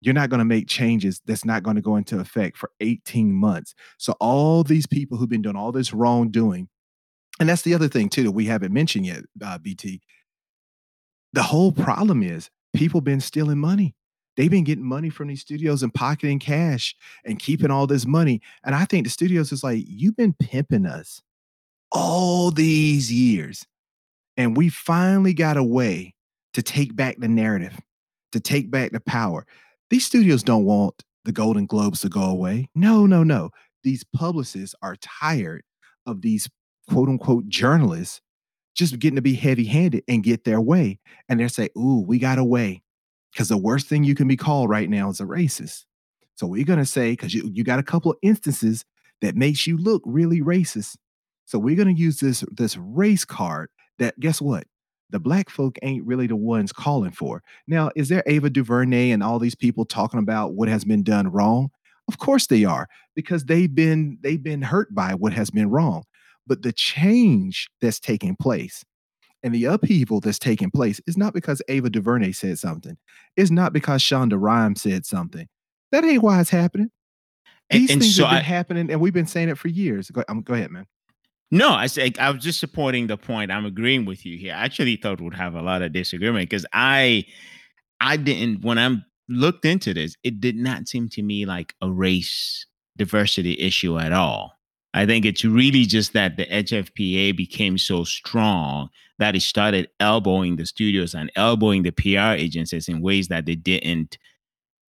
[0.00, 3.32] You're not going to make changes that's not going to go into effect for 18
[3.32, 3.74] months.
[3.96, 6.68] So, all these people who've been doing all this wrongdoing,
[7.40, 10.02] and that's the other thing too that we haven't mentioned yet, uh, BT.
[11.32, 13.96] The whole problem is people been stealing money.
[14.36, 18.42] They've been getting money from these studios and pocketing cash and keeping all this money.
[18.64, 21.22] And I think the studios is like, you've been pimping us
[21.92, 23.64] all these years.
[24.36, 26.14] And we finally got a way
[26.54, 27.78] to take back the narrative,
[28.32, 29.46] to take back the power.
[29.90, 32.68] These studios don't want the Golden Globes to go away.
[32.74, 33.50] No, no, no.
[33.82, 35.62] These publicists are tired
[36.06, 36.48] of these
[36.88, 38.20] quote unquote journalists
[38.74, 40.98] just getting to be heavy handed and get their way.
[41.28, 42.82] And they're saying, Ooh, we got a way.
[43.32, 45.84] Because the worst thing you can be called right now is a racist.
[46.36, 48.84] So we're going to say, because you, you got a couple of instances
[49.20, 50.96] that makes you look really racist.
[51.44, 54.64] So we're going to use this, this race card that guess what?
[55.10, 57.42] The black folk ain't really the ones calling for.
[57.66, 61.28] Now, is there Ava DuVernay and all these people talking about what has been done
[61.28, 61.70] wrong?
[62.08, 66.04] Of course they are, because they've been they've been hurt by what has been wrong.
[66.46, 68.84] But the change that's taking place
[69.42, 72.96] and the upheaval that's taking place is not because Ava DuVernay said something.
[73.36, 75.46] It's not because Shonda Rhimes said something.
[75.92, 76.90] That ain't why it's happening.
[77.70, 79.68] These and, and things so have been I, happening, and we've been saying it for
[79.68, 80.10] years.
[80.10, 80.86] Go, um, go ahead, man.
[81.50, 83.52] No, I say I was just supporting the point.
[83.52, 84.54] I'm agreeing with you here.
[84.54, 87.24] I actually thought we'd have a lot of disagreement because I
[88.00, 91.90] I didn't when I'm looked into this, it did not seem to me like a
[91.90, 94.52] race diversity issue at all.
[94.94, 100.56] I think it's really just that the HFPA became so strong that it started elbowing
[100.56, 104.18] the studios and elbowing the PR agencies in ways that they didn't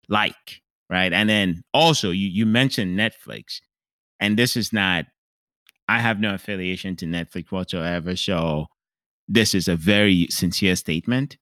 [0.08, 1.12] like, right?
[1.12, 3.60] And then also you you mentioned Netflix,
[4.20, 5.06] and this is not
[5.88, 8.16] I have no affiliation to Netflix whatsoever.
[8.16, 8.66] So
[9.28, 11.36] this is a very sincere statement.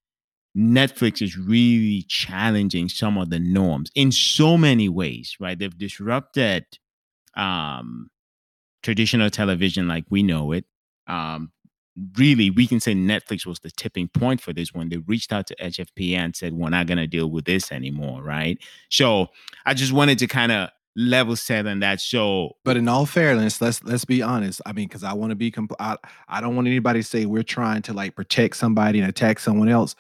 [0.57, 5.59] Netflix is really challenging some of the norms in so many ways, right?
[5.59, 6.64] They've disrupted
[7.37, 8.09] um,
[8.83, 10.64] traditional television like we know it.
[11.09, 11.50] Um,
[12.16, 15.46] really, we can say Netflix was the tipping point for this when they reached out
[15.48, 18.59] to HFPA and said, we're not going to deal with this anymore, right?
[18.90, 19.28] So
[19.66, 22.57] I just wanted to kind of level set on that show.
[22.64, 24.61] But in all fairness, let's let's be honest.
[24.66, 25.96] I mean, because I want to be compl- I,
[26.28, 29.68] I don't want anybody to say we're trying to like protect somebody and attack someone
[29.68, 29.94] else.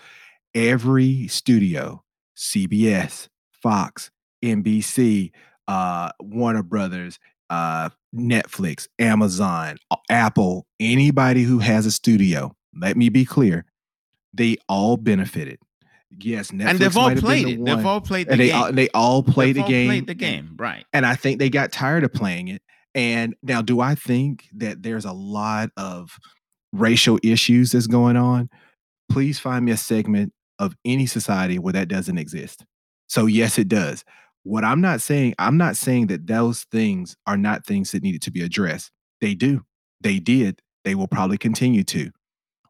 [0.54, 2.02] Every studio
[2.36, 4.10] CBS, Fox,
[4.44, 5.32] NBC,
[5.68, 7.18] uh, Warner Brothers,
[7.50, 9.76] uh, Netflix, Amazon,
[10.10, 13.64] Apple, anybody who has a studio, let me be clear,
[14.32, 15.58] they all benefited.
[16.18, 17.64] Yes, Netflix and they've all played the it.
[17.64, 18.62] They've all played the and they game.
[18.62, 19.88] all, they all played They've the all game.
[19.88, 20.84] Played the game, right?
[20.92, 22.62] And I think they got tired of playing it.
[22.94, 26.16] And now, do I think that there's a lot of
[26.72, 28.48] racial issues that's going on?
[29.10, 32.64] Please find me a segment of any society where that doesn't exist.
[33.08, 34.04] So, yes, it does.
[34.44, 38.22] What I'm not saying, I'm not saying that those things are not things that needed
[38.22, 38.90] to be addressed.
[39.20, 39.64] They do.
[40.00, 40.60] They did.
[40.84, 42.10] They will probably continue to.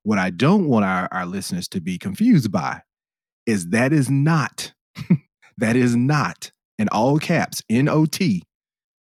[0.05, 2.83] What I don't want our, our listeners to be confused by
[3.47, 4.73] is that is not,
[5.59, 8.43] that is not in all caps, N O T,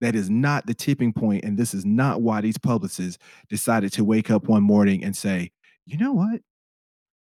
[0.01, 3.17] that is not the tipping point, And this is not why these publicists
[3.49, 5.51] decided to wake up one morning and say,
[5.85, 6.41] you know what?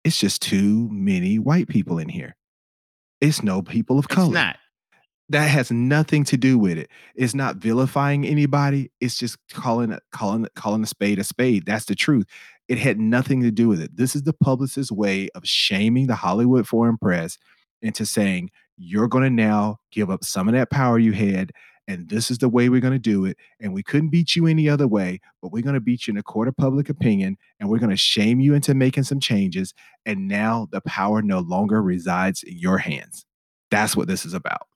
[0.04, 2.36] It's just too many white people in here.
[3.20, 4.28] It's no people of color.
[4.28, 4.56] It's not.
[5.30, 6.90] That has nothing to do with it.
[7.14, 8.90] It's not vilifying anybody.
[9.00, 11.64] It's just calling calling calling a spade a spade.
[11.66, 12.26] That's the truth.
[12.68, 13.96] It had nothing to do with it.
[13.96, 17.38] This is the publicist's way of shaming the Hollywood foreign press
[17.80, 21.52] into saying you're going to now give up some of that power you had
[21.90, 23.36] and this is the way we're going to do it.
[23.58, 26.18] And we couldn't beat you any other way, but we're going to beat you in
[26.18, 29.74] a court of public opinion and we're going to shame you into making some changes.
[30.06, 33.26] And now the power no longer resides in your hands.
[33.72, 34.68] That's what this is about.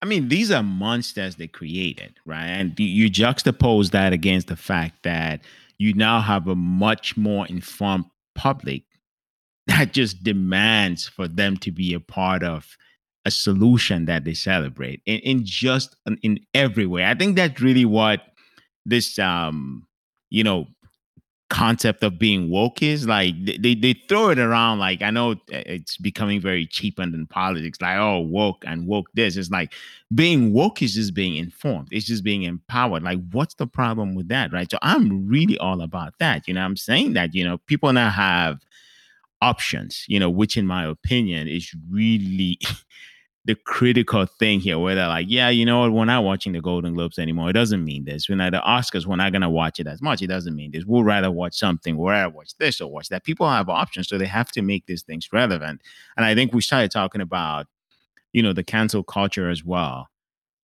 [0.00, 2.46] I mean, these are monsters they created, right?
[2.46, 5.40] And you juxtapose that against the fact that
[5.78, 8.84] you now have a much more informed public
[9.66, 12.76] that just demands for them to be a part of
[13.24, 17.04] a solution that they celebrate in, in just in every way.
[17.04, 18.22] I think that's really what
[18.86, 19.86] this um
[20.30, 20.66] you know
[21.50, 25.62] concept of being woke is like they, they throw it around like i know eh,
[25.66, 29.36] it's becoming very cheapened in politics like oh woke and woke this.
[29.36, 29.72] It's like
[30.14, 31.88] being woke is just being informed.
[31.90, 33.02] It's just being empowered.
[33.02, 34.70] Like what's the problem with that right?
[34.70, 36.62] So i'm really all about that you know?
[36.62, 38.60] I'm saying that you know people now have
[39.40, 42.58] options you know which in my opinion is really
[43.44, 46.60] the critical thing here where they're like, yeah, you know what, we're not watching the
[46.60, 47.48] Golden Globes anymore.
[47.48, 48.28] It doesn't mean this.
[48.28, 50.20] We're not the Oscars, we're not gonna watch it as much.
[50.20, 50.84] It doesn't mean this.
[50.84, 53.24] We'll rather watch something, we'll rather watch this or watch that.
[53.24, 55.80] People have options, so they have to make these things relevant.
[56.16, 57.66] And I think we started talking about,
[58.32, 60.08] you know, the cancel culture as well.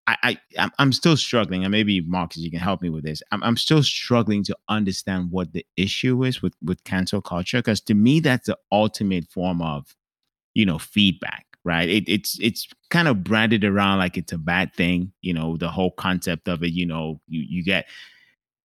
[0.05, 3.23] I, I I'm still struggling, and maybe Marcus, you can help me with this.
[3.31, 7.79] I'm, I'm still struggling to understand what the issue is with with cancel culture, because
[7.81, 9.95] to me, that's the ultimate form of,
[10.53, 11.87] you know, feedback right?
[11.87, 15.69] It, it's it's kind of branded around like it's a bad thing, you know, the
[15.69, 17.85] whole concept of it, you know, you you get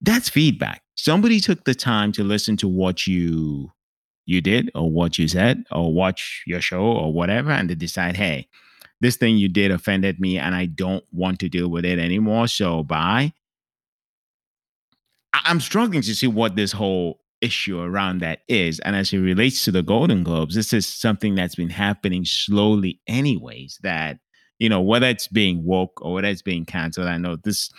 [0.01, 0.83] that's feedback.
[0.95, 3.73] Somebody took the time to listen to what you
[4.27, 8.17] you did or what you said or watch your show or whatever and they decide,
[8.17, 8.49] "Hey,
[9.01, 12.49] this thing you did offended me and I don't want to deal with it anymore,
[12.49, 13.33] so bye."
[15.33, 18.81] I'm struggling to see what this whole issue around that is.
[18.81, 23.01] And as it relates to the Golden Globes, this is something that's been happening slowly,
[23.07, 23.79] anyways.
[23.83, 24.18] That,
[24.59, 27.70] you know, whether it's being woke or whether it's being canceled, I know this.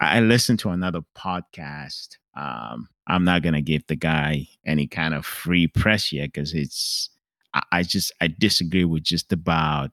[0.00, 2.16] I listened to another podcast.
[2.34, 7.10] Um, I'm not gonna give the guy any kind of free press yet because it's
[7.52, 9.90] I, I just I disagree with just about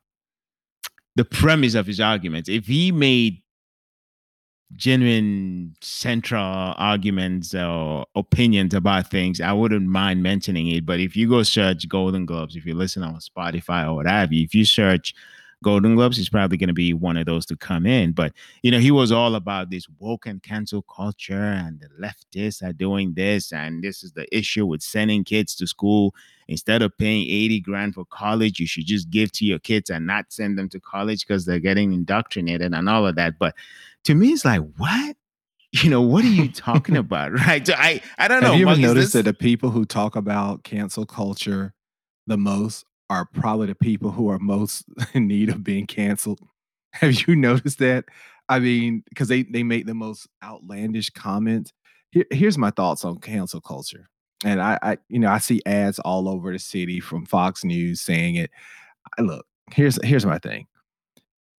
[1.16, 2.48] the premise of his arguments.
[2.48, 3.42] If he made
[4.76, 6.44] genuine central
[6.78, 10.86] arguments or opinions about things, I wouldn't mind mentioning it.
[10.86, 14.34] But if you go search Golden Globes, if you listen on Spotify or what have
[14.34, 15.14] you, if you search
[15.64, 18.12] Golden Globes, he's probably going to be one of those to come in.
[18.12, 22.62] But you know, he was all about this woke and cancel culture, and the leftists
[22.62, 26.14] are doing this, and this is the issue with sending kids to school.
[26.48, 30.08] Instead of paying 80 grand for college, you should just give to your kids and
[30.08, 33.38] not send them to college because they're getting indoctrinated and all of that.
[33.38, 33.54] But
[34.06, 35.18] to me, it's like, what?
[35.74, 37.34] You know, what are you talking about?
[37.34, 37.68] Right.
[37.68, 38.52] So I, I don't know.
[38.52, 39.24] Have you ever noticed this...
[39.26, 41.74] that the people who talk about cancel culture
[42.28, 46.40] the most are probably the people who are most in need of being canceled?
[46.94, 48.06] Have you noticed that?
[48.50, 51.74] I mean, because they, they make the most outlandish comments.
[52.12, 54.08] Here, here's my thoughts on cancel culture.
[54.46, 58.02] And I, I, you know, I see ads all over the city from Fox News
[58.02, 58.52] saying it.
[59.18, 60.68] I, look, here's here's my thing.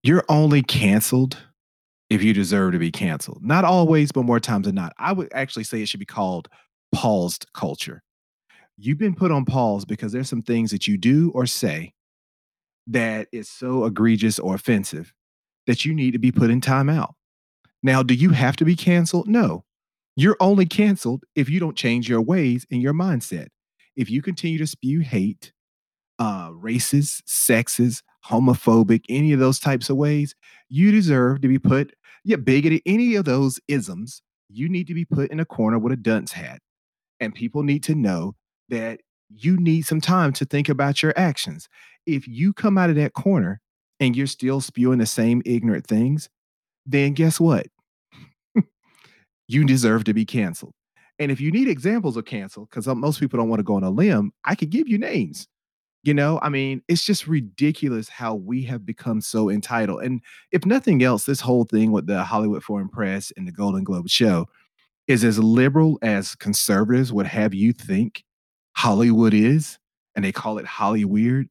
[0.03, 1.37] You're only canceled
[2.09, 3.43] if you deserve to be canceled.
[3.43, 4.93] Not always, but more times than not.
[4.99, 6.49] I would actually say it should be called
[6.93, 8.03] paused culture.
[8.81, 11.95] You've been put on pause because there's some things that you do or say
[12.87, 15.13] that is so egregious or offensive
[15.67, 17.15] that you need to be put in timeout.
[17.83, 19.29] Now, do you have to be canceled?
[19.29, 19.65] No.
[20.17, 23.49] You're only canceled if you don't change your ways and your mindset.
[23.97, 25.53] If you continue to spew hate,
[26.21, 30.35] uh, racist, sexist, homophobic, any of those types of ways,
[30.69, 35.05] you deserve to be put, yeah, bigoted, any of those isms, you need to be
[35.05, 36.61] put in a corner with a dunce hat.
[37.21, 38.35] And people need to know
[38.69, 41.69] that you need some time to think about your actions.
[42.07, 43.61] If you come out of that corner
[44.01, 46.29] and you're still spewing the same ignorant things,
[46.87, 47.67] then guess what?
[49.49, 50.73] you deserve to be canceled.
[51.19, 53.75] And if you need examples of cancel, because uh, most people don't want to go
[53.75, 55.49] on a limb, I could give you names.
[56.05, 60.03] You know, I mean, it's just ridiculous how we have become so entitled.
[60.05, 63.83] And if nothing else, this whole thing with the Hollywood Foreign Press and the Golden
[63.83, 64.47] Globe show
[65.09, 68.23] is as liberal as conservatives would have you think
[68.79, 69.77] Hollywood is,
[70.15, 71.49] and they call it Holly weird.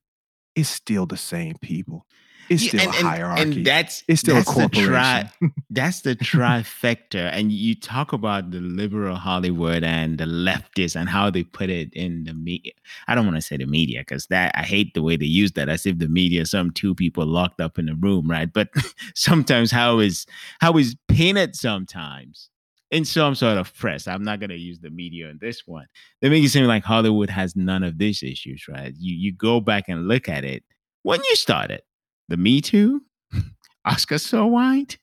[0.56, 2.06] It's still the same people.
[2.50, 3.42] It's still and, a hierarchy.
[3.42, 4.94] And, and that's it's still that's a corporation.
[4.94, 5.32] The tri-
[5.70, 7.30] that's the trifecta.
[7.34, 11.94] and you talk about the liberal Hollywood and the leftists and how they put it
[11.94, 12.72] in the media.
[13.10, 15.52] I don't want to say the media because that I hate the way they use
[15.52, 18.52] that as if the media some two people locked up in a room, right?
[18.52, 18.70] But
[19.16, 20.26] sometimes how is
[20.62, 22.50] how is painted sometimes
[22.92, 24.08] in some sort of press.
[24.08, 25.88] I'm not going to use the media in this one.
[26.22, 28.94] They make it seem like Hollywood has none of these issues, right?
[28.98, 30.64] You you go back and look at it
[31.04, 31.82] when you started
[32.30, 33.02] the Me Too,
[33.86, 34.98] Oscar So White,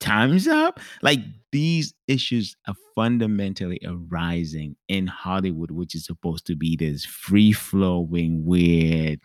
[0.00, 0.80] Time's Up.
[1.02, 1.20] Like
[1.52, 8.44] these issues are fundamentally arising in Hollywood, which is supposed to be this free flowing,
[8.44, 9.20] weird,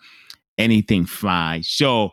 [0.58, 1.62] anything fly.
[1.62, 2.12] So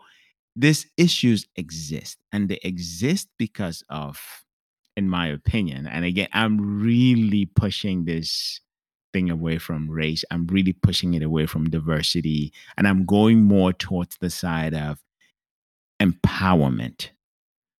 [0.54, 4.20] these issues exist, and they exist because of,
[4.96, 8.60] in my opinion, and again, I'm really pushing this
[9.12, 10.24] thing away from race.
[10.30, 12.52] I'm really pushing it away from diversity.
[12.76, 14.98] And I'm going more towards the side of
[16.00, 17.10] empowerment.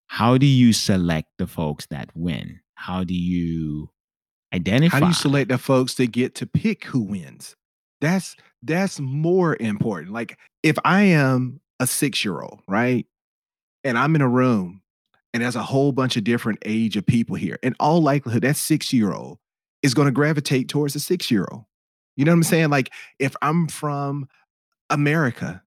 [0.07, 2.61] How do you select the folks that win?
[2.75, 3.91] How do you
[4.55, 4.99] identify?
[4.99, 7.57] How do you select the folks that get to pick who wins?
[8.01, 10.13] That's that's more important.
[10.13, 13.07] Like if I am a six year old, right?
[13.85, 14.82] And I'm in a room
[15.33, 17.59] and there's a whole bunch of different age of people here.
[17.63, 19.39] In all likelihood, that six year old
[19.83, 21.65] is going to gravitate towards a six year old.
[22.17, 22.71] You know what I'm saying?
[22.71, 24.29] Like if I'm from
[24.91, 25.63] America,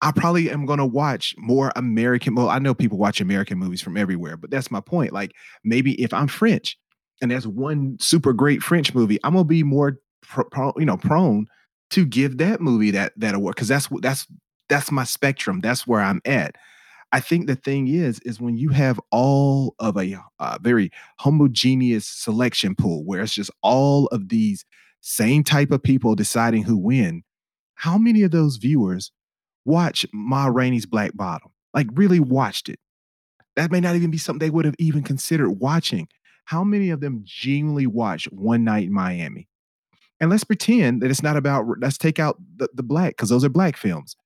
[0.00, 2.34] I probably am going to watch more American.
[2.34, 5.12] Well, I know people watch American movies from everywhere, but that's my point.
[5.12, 5.32] Like
[5.64, 6.78] maybe if I'm French
[7.20, 9.98] and there's one super great French movie, I'm gonna be more,
[10.76, 11.46] you know, prone
[11.90, 14.26] to give that movie that that award because that's that's
[14.68, 15.60] that's my spectrum.
[15.60, 16.56] That's where I'm at.
[17.14, 22.04] I think the thing is, is when you have all of a uh, very homogeneous
[22.04, 24.64] selection pool, where it's just all of these
[25.00, 27.22] same type of people deciding who win,
[27.76, 29.12] how many of those viewers
[29.64, 31.52] watch Ma Rainey's Black Bottom?
[31.72, 32.80] Like really watched it.
[33.54, 36.08] That may not even be something they would have even considered watching.
[36.46, 39.46] How many of them genuinely watch One Night in Miami?
[40.18, 43.44] And let's pretend that it's not about, let's take out the, the black, because those
[43.44, 44.16] are black films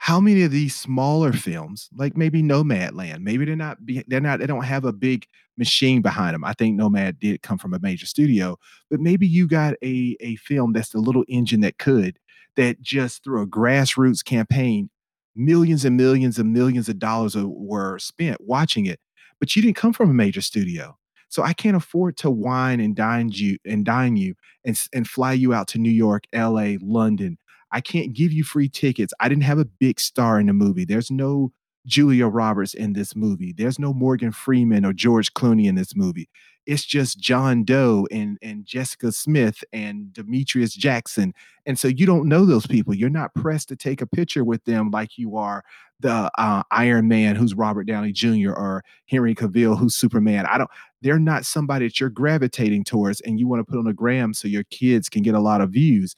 [0.00, 3.76] how many of these smaller films, like maybe Nomadland, maybe they're not
[4.08, 5.26] they're not they don't have a big
[5.58, 6.42] machine behind them.
[6.42, 8.56] I think Nomad did come from a major studio,
[8.90, 12.18] but maybe you got a a film that's the little engine that could
[12.56, 14.88] that just through a grassroots campaign,
[15.36, 19.00] millions and millions and millions of dollars were spent watching it,
[19.38, 20.96] but you didn't come from a major studio.
[21.28, 24.34] So I can't afford to wine and dine you and dine you
[24.64, 27.38] and, and fly you out to New York, LA, London,
[27.72, 29.12] I can't give you free tickets.
[29.20, 30.84] I didn't have a big star in the movie.
[30.84, 31.52] There's no
[31.86, 33.52] Julia Roberts in this movie.
[33.56, 36.28] There's no Morgan Freeman or George Clooney in this movie.
[36.66, 41.32] It's just John Doe and, and Jessica Smith and Demetrius Jackson.
[41.64, 42.94] And so you don't know those people.
[42.94, 45.64] You're not pressed to take a picture with them like you are
[46.00, 50.46] the uh, Iron Man, who's Robert Downey Jr., or Henry Cavill, who's Superman.
[50.46, 50.70] I don't,
[51.02, 54.34] they're not somebody that you're gravitating towards and you want to put on a gram
[54.34, 56.14] so your kids can get a lot of views.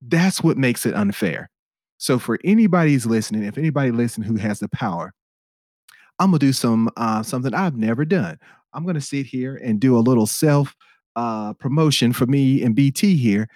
[0.00, 1.50] That's what makes it unfair.
[1.98, 5.12] So for anybody's listening, if anybody listening who has the power,
[6.18, 8.38] I'm gonna do some uh, something I've never done.
[8.72, 10.76] I'm gonna sit here and do a little self
[11.16, 13.48] uh, promotion for me and BT here.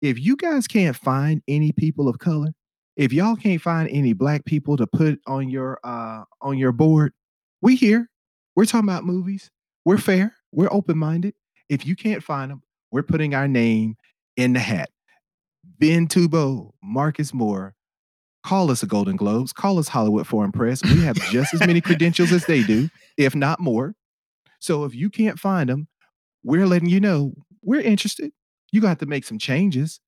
[0.00, 2.54] If you guys can't find any people of color,
[2.96, 7.12] if y'all can't find any black people to put on your uh, on your board,
[7.60, 8.08] we here.
[8.56, 9.50] We're talking about movies.
[9.84, 10.34] We're fair.
[10.52, 11.34] We're open minded.
[11.68, 13.96] If you can't find them, we're putting our name
[14.36, 14.90] in the hat.
[15.80, 17.74] Ben Tubo, Marcus Moore,
[18.44, 20.84] call us the Golden Globes, call us Hollywood Foreign Press.
[20.84, 23.94] We have just as many credentials as they do, if not more.
[24.58, 25.88] So if you can't find them,
[26.44, 28.30] we're letting you know we're interested.
[28.72, 30.00] You got to make some changes.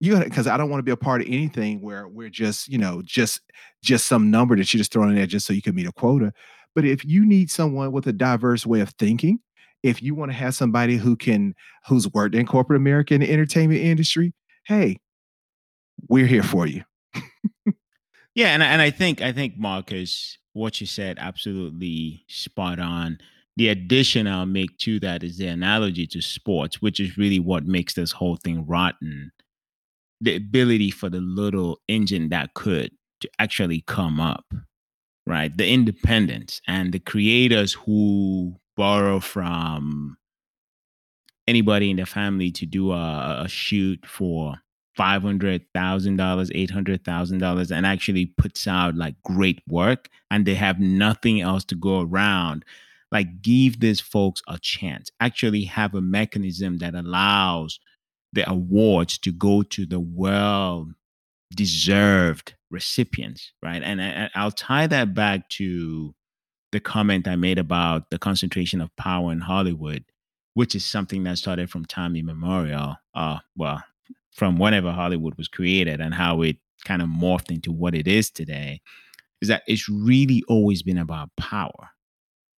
[0.00, 2.68] You got because I don't want to be a part of anything where we're just,
[2.68, 3.42] you know, just
[3.82, 5.92] just some number that you're just throwing in there just so you can meet a
[5.92, 6.32] quota.
[6.74, 9.40] But if you need someone with a diverse way of thinking,
[9.82, 11.54] if you want to have somebody who can
[11.88, 14.32] who's worked in corporate America in the entertainment industry,
[14.64, 14.96] hey,
[16.08, 16.84] we're here for you.
[18.34, 23.18] Yeah, and and I think I think Marcus, what you said, absolutely spot on.
[23.56, 27.66] The addition I'll make to that is the analogy to sports, which is really what
[27.66, 29.32] makes this whole thing rotten.
[30.20, 34.46] The ability for the little engine that could to actually come up,
[35.26, 35.54] right?
[35.54, 40.16] The independence and the creators who borrow from
[41.48, 44.56] anybody in the family to do a, a shoot for
[45.00, 50.10] five hundred thousand dollars, eight hundred thousand dollars, and actually puts out like great work,
[50.30, 52.66] and they have nothing else to go around.
[53.10, 55.10] Like, give these folks a chance.
[55.18, 57.80] Actually, have a mechanism that allows
[58.34, 60.90] the awards to go to the well
[61.56, 63.82] deserved recipients, right?
[63.82, 66.14] And I, I'll tie that back to
[66.72, 70.04] the comment I made about the concentration of power in Hollywood,
[70.52, 72.96] which is something that started from time immemorial.
[73.14, 73.82] Uh, well,
[74.32, 78.30] from whenever Hollywood was created and how it kind of morphed into what it is
[78.30, 78.80] today,
[79.40, 81.90] is that it's really always been about power.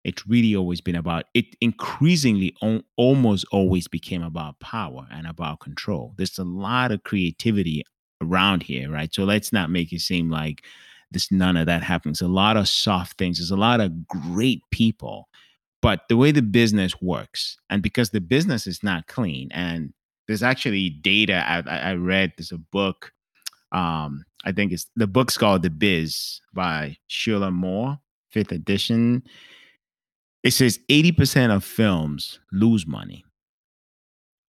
[0.03, 1.45] It's really always been about it.
[1.61, 2.55] Increasingly,
[2.97, 6.13] almost always became about power and about control.
[6.17, 7.83] There's a lot of creativity
[8.21, 9.13] around here, right?
[9.13, 10.63] So let's not make it seem like
[11.11, 12.21] this none of that happens.
[12.21, 13.37] A lot of soft things.
[13.37, 15.27] There's a lot of great people,
[15.81, 19.93] but the way the business works, and because the business is not clean, and
[20.31, 22.33] there's actually data I, I read.
[22.37, 23.11] There's a book.
[23.73, 29.23] Um, I think it's the book's called The Biz by Schuyler Moore, fifth edition.
[30.43, 33.25] It says 80% of films lose money.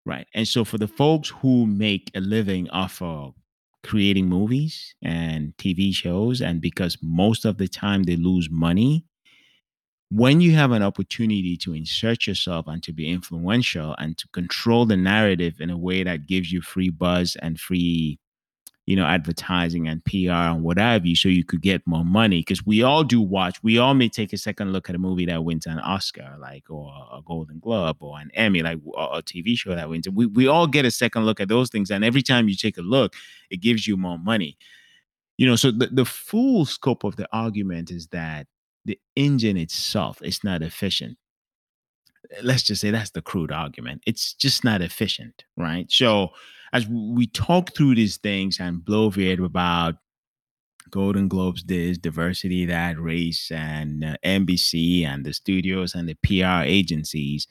[0.07, 0.27] Right.
[0.35, 3.35] And so for the folks who make a living off of
[3.83, 9.05] creating movies and TV shows, and because most of the time they lose money,
[10.15, 14.85] when you have an opportunity to insert yourself and to be influential and to control
[14.85, 18.19] the narrative in a way that gives you free buzz and free
[18.85, 22.41] you know, advertising and PR and what have you, so you could get more money.
[22.41, 25.25] Because we all do watch, we all may take a second look at a movie
[25.27, 29.23] that wins an Oscar, like or a Golden Globe or an Emmy, like or a
[29.23, 30.09] TV show that wins.
[30.09, 32.77] We we all get a second look at those things, and every time you take
[32.77, 33.15] a look,
[33.51, 34.59] it gives you more money.
[35.39, 38.49] You know, so the, the full scope of the argument is that
[38.85, 41.17] the engine itself is not efficient
[42.43, 44.03] let's just say that's the crude argument.
[44.07, 45.91] It's just not efficient, right?
[45.91, 46.31] So
[46.73, 49.97] as we talk through these things and bloviate about
[50.91, 56.65] Golden Globes this, diversity that, race, and uh, NBC and the studios and the PR
[56.65, 57.47] agencies,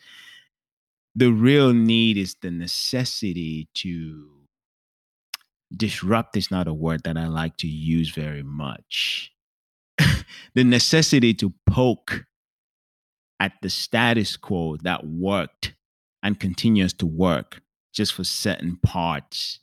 [1.15, 4.27] the real need is the necessity to
[5.75, 9.31] disrupt is not a word that I like to use very much.
[10.55, 12.25] the necessity to poke
[13.39, 15.73] at the status quo that worked
[16.23, 17.61] and continues to work
[17.93, 19.59] just for certain parts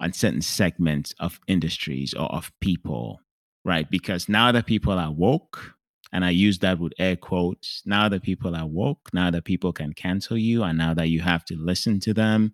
[0.00, 3.20] and certain segments of industries or of people,
[3.64, 3.90] right?
[3.90, 5.74] Because now that people are woke,
[6.12, 9.72] and I use that with air quotes, now that people are woke, now that people
[9.72, 12.52] can cancel you, and now that you have to listen to them,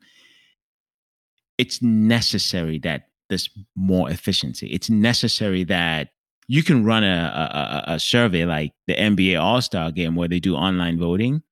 [1.58, 4.66] it's necessary that there's more efficiency.
[4.68, 6.08] It's necessary that
[6.46, 10.40] you can run a, a, a survey like the NBA All Star game where they
[10.40, 11.42] do online voting,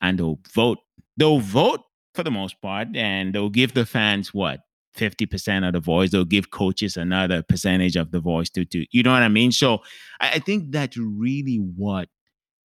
[0.00, 0.78] and they'll vote.
[1.16, 1.80] They'll vote
[2.14, 4.60] for the most part, and they'll give the fans what
[4.94, 6.10] fifty percent of the voice.
[6.10, 9.52] They'll give coaches another percentage of the voice to to you know what I mean.
[9.52, 9.78] So
[10.20, 12.08] I, I think that's really what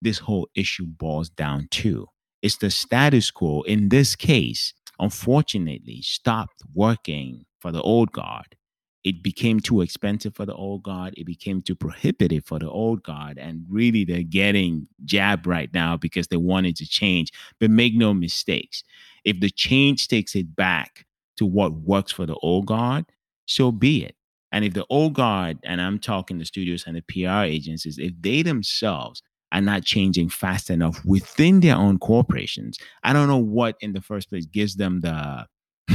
[0.02, 2.08] this whole issue boils down to.
[2.42, 4.74] It's the status quo in this case.
[5.00, 8.56] Unfortunately, stopped working for the old guard
[9.04, 11.16] it became too expensive for the old guard.
[11.18, 13.38] It became too prohibitive for the old guard.
[13.38, 17.32] And really, they're getting jabbed right now because they wanted to change.
[17.60, 18.84] But make no mistakes.
[19.24, 21.06] If the change takes it back
[21.38, 23.06] to what works for the old guard,
[23.46, 24.16] so be it.
[24.52, 28.12] And if the old guard, and I'm talking the studios and the PR agencies, if
[28.20, 33.78] they themselves are not changing fast enough within their own corporations, I don't know what
[33.82, 35.48] in the first place gives them the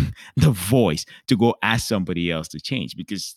[0.36, 3.36] the voice to go ask somebody else to change because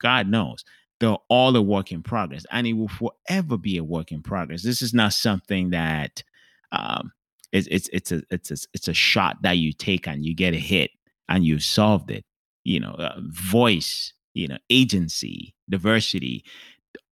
[0.00, 0.64] God knows
[1.00, 4.62] they're all a work in progress and it will forever be a work in progress.
[4.62, 6.22] This is not something that
[6.72, 7.12] um,
[7.52, 10.54] it's, it's, it's, a, it's, a, it's a shot that you take and you get
[10.54, 10.90] a hit
[11.28, 12.24] and you've solved it.
[12.64, 16.44] You know, uh, voice, you know, agency, diversity,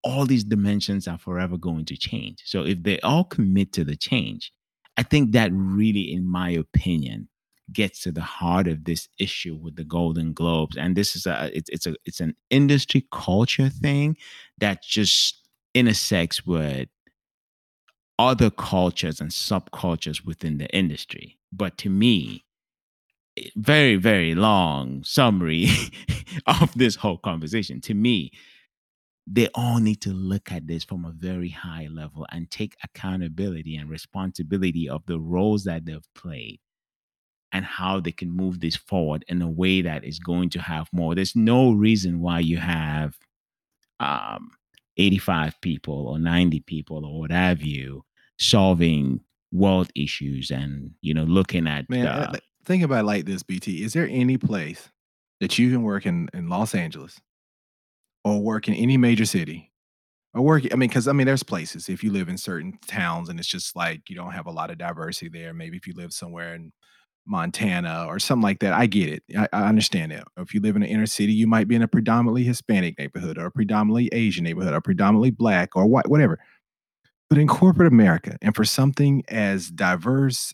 [0.03, 2.41] all these dimensions are forever going to change.
[2.45, 4.51] So if they all commit to the change,
[4.97, 7.29] I think that really, in my opinion,
[7.71, 10.77] gets to the heart of this issue with the Golden Globes.
[10.77, 14.17] And this is a it's it's a it's an industry culture thing
[14.57, 16.89] that just intersects with
[18.19, 21.37] other cultures and subcultures within the industry.
[21.51, 22.45] But to me,
[23.55, 25.67] very, very long summary
[26.47, 27.81] of this whole conversation.
[27.81, 28.31] To me,
[29.27, 33.75] they all need to look at this from a very high level and take accountability
[33.75, 36.59] and responsibility of the roles that they've played
[37.51, 40.87] and how they can move this forward in a way that is going to have
[40.91, 41.15] more.
[41.15, 43.17] There's no reason why you have
[43.99, 44.51] um,
[44.97, 48.03] 85 people or 90 people or what have you
[48.39, 49.21] solving
[49.51, 52.33] world issues and you know looking at Man, uh,
[52.65, 53.83] think about it like this, BT.
[53.83, 54.89] Is there any place
[55.39, 57.19] that you can work in in Los Angeles
[58.23, 59.71] or work in any major city
[60.33, 60.63] or work?
[60.71, 63.47] I mean, because I mean, there's places if you live in certain towns and it's
[63.47, 65.53] just like you don't have a lot of diversity there.
[65.53, 66.73] Maybe if you live somewhere in
[67.27, 69.23] Montana or something like that, I get it.
[69.37, 70.23] I, I understand it.
[70.37, 73.37] If you live in an inner city, you might be in a predominantly Hispanic neighborhood
[73.37, 76.39] or a predominantly Asian neighborhood or predominantly black or white, whatever.
[77.29, 80.53] But in corporate America, and for something as diverse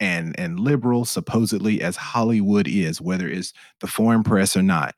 [0.00, 4.94] and and liberal supposedly as Hollywood is, whether it's the foreign press or not,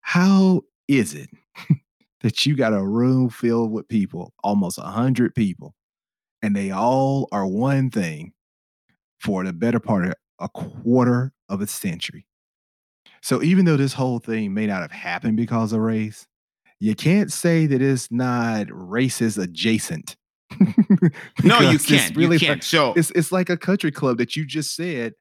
[0.00, 1.30] how is it
[2.22, 5.74] that you got a room filled with people, almost a hundred people,
[6.42, 8.32] and they all are one thing
[9.20, 12.26] for the better part of a quarter of a century?
[13.22, 16.26] So even though this whole thing may not have happened because of race,
[16.80, 20.16] you can't say that it's not racist adjacent
[21.42, 22.16] no, you can't.
[22.16, 22.56] Really, you can't.
[22.56, 25.14] Like, so it's it's like a country club that you just said.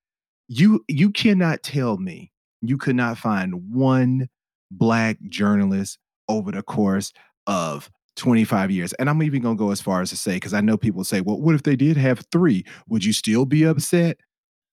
[0.47, 4.29] You you cannot tell me you could not find one
[4.69, 5.97] black journalist
[6.27, 7.13] over the course
[7.47, 8.93] of 25 years.
[8.93, 11.03] And I'm even going to go as far as to say, because I know people
[11.03, 12.65] say, well, what if they did have three?
[12.87, 14.17] Would you still be upset?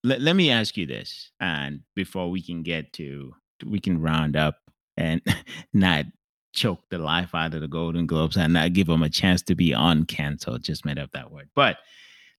[0.02, 1.30] Let, let me ask you this.
[1.40, 3.34] And before we can get to,
[3.66, 4.56] we can round up
[4.96, 5.20] and
[5.72, 6.06] not
[6.52, 9.54] choke the life out of the Golden Globes and not give them a chance to
[9.54, 10.62] be uncanceled.
[10.62, 11.48] Just made up that word.
[11.54, 11.78] But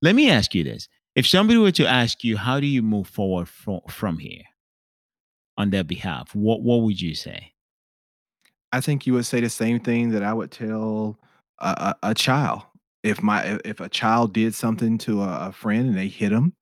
[0.01, 0.87] let me ask you this.
[1.15, 4.43] If somebody were to ask you, how do you move forward from, from here
[5.57, 7.53] on their behalf, what, what would you say?
[8.71, 11.19] I think you would say the same thing that I would tell
[11.59, 12.63] a, a, a child.
[13.03, 16.53] If my if a child did something to a, a friend and they hit him,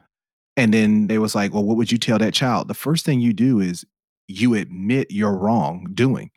[0.60, 3.20] and then they was like, "Well, what would you tell that child?" The first thing
[3.20, 3.86] you do is
[4.28, 6.32] you admit your wrongdoing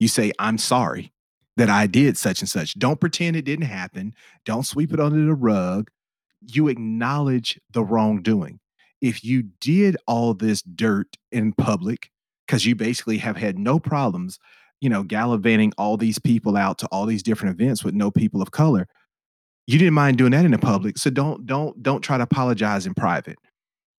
[0.00, 1.12] you say, I'm sorry
[1.56, 2.76] that I did such and such.
[2.78, 4.14] Don't pretend it didn't happen.
[4.44, 5.90] Don't sweep it under the rug.
[6.40, 8.58] You acknowledge the wrongdoing.
[9.02, 12.10] If you did all this dirt in public,
[12.46, 14.38] because you basically have had no problems,
[14.80, 18.40] you know, gallivanting all these people out to all these different events with no people
[18.42, 18.88] of color,
[19.66, 20.98] you didn't mind doing that in the public.
[20.98, 23.38] So don't don't don't try to apologize in private.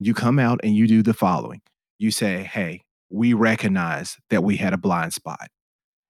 [0.04, 1.62] You come out and you do the following.
[2.00, 2.82] You say, "Hey,
[3.12, 5.50] we recognize that we had a blind spot.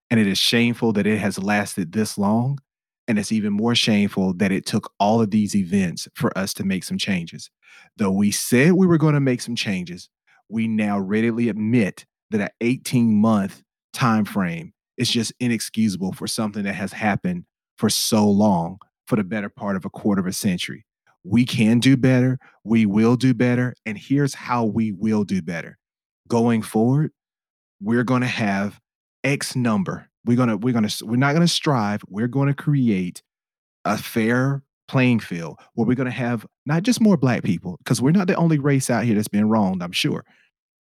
[0.10, 2.60] And it is shameful that it has lasted this long.
[3.08, 6.64] And it's even more shameful that it took all of these events for us to
[6.64, 7.50] make some changes.
[7.98, 10.10] Though we said we were going to make some changes,
[10.48, 16.64] we now readily admit that an 18 month time frame is just inexcusable for something
[16.64, 17.46] that has happened
[17.78, 18.78] for so long,
[19.08, 20.86] for the better part of a quarter of a century.
[21.24, 22.40] We can do better.
[22.64, 23.76] We will do better.
[23.86, 25.78] And here's how we will do better.
[26.28, 27.12] Going forward,
[27.80, 28.80] we're going to have
[29.24, 30.08] X number.
[30.24, 32.04] We're gonna we're gonna we're not gonna strive.
[32.08, 33.24] We're going to create
[33.86, 38.02] a fair playing field where we're going to have not just more black people because
[38.02, 39.82] we're not the only race out here that's been wronged.
[39.82, 40.26] I'm sure.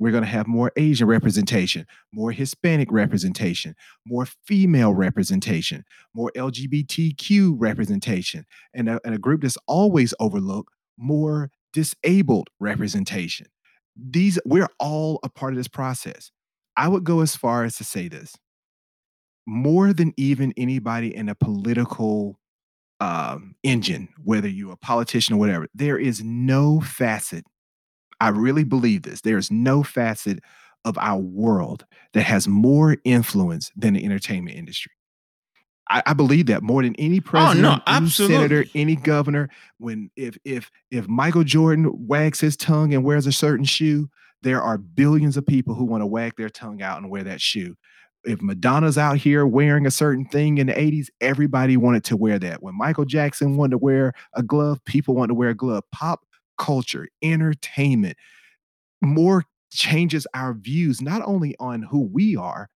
[0.02, 5.84] We're going to have more Asian representation, more Hispanic representation, more female representation,
[6.16, 13.46] more LGBTQ representation, and a, and a group that's always overlooked, more disabled representation.
[13.96, 16.32] These we're all a part of this process.
[16.76, 18.36] I would go as far as to say this
[19.46, 22.40] more than even anybody in a political
[23.00, 27.44] um, engine, whether you're a politician or whatever, there is no facet.
[28.22, 29.22] I really believe this.
[29.22, 30.40] There is no facet
[30.86, 34.92] of our world that has more influence than the entertainment industry.
[35.90, 39.50] I, I believe that more than any president, oh, no, any senator, any governor.
[39.80, 44.08] When if if if Michael Jordan wags his tongue and wears a certain shoe,
[44.44, 47.42] there are billions of people who want to wag their tongue out and wear that
[47.42, 47.76] shoe.
[48.24, 52.38] If Madonna's out here wearing a certain thing in the 80s, everybody wanted to wear
[52.38, 52.62] that.
[52.62, 55.84] When Michael Jackson wanted to wear a glove, people wanted to wear a glove.
[55.92, 56.22] Pop
[56.58, 58.18] culture, entertainment,
[59.02, 62.70] more changes our views, not only on who we are,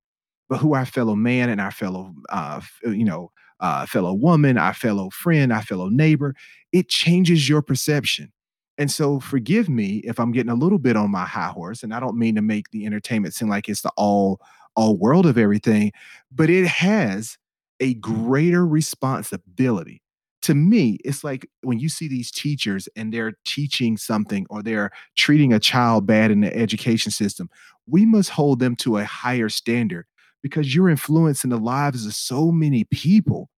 [0.49, 4.73] but who our fellow man and our fellow, uh, you know, uh, fellow woman, our
[4.73, 6.35] fellow friend, our fellow neighbor.
[6.71, 8.31] It changes your perception.
[8.77, 11.93] And so forgive me if I'm getting a little bit on my high horse, and
[11.93, 14.41] I don't mean to make the entertainment seem like it's the all
[14.75, 15.93] all world of everything,
[16.29, 17.37] but it has
[17.79, 20.01] a greater responsibility.
[20.45, 24.91] To me, it's like when you see these teachers and they're teaching something or they're
[25.15, 27.49] treating a child bad in the education system,
[27.87, 30.05] we must hold them to a higher standard
[30.43, 33.49] because you're influencing the lives of so many people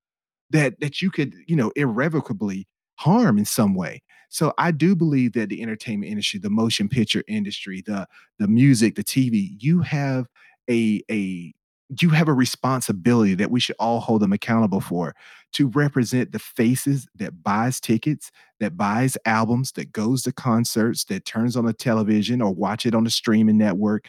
[0.52, 4.02] that that you could, you know, irrevocably harm in some way.
[4.30, 8.08] So I do believe that the entertainment industry, the motion picture industry, the
[8.40, 10.28] the music, the TV, you have
[10.70, 11.54] a a
[12.02, 15.16] you have a responsibility that we should all hold them accountable for
[15.54, 21.26] to represent the faces that buys tickets, that buys albums, that goes to concerts, that
[21.26, 24.06] turns on the television or watch it on the streaming network.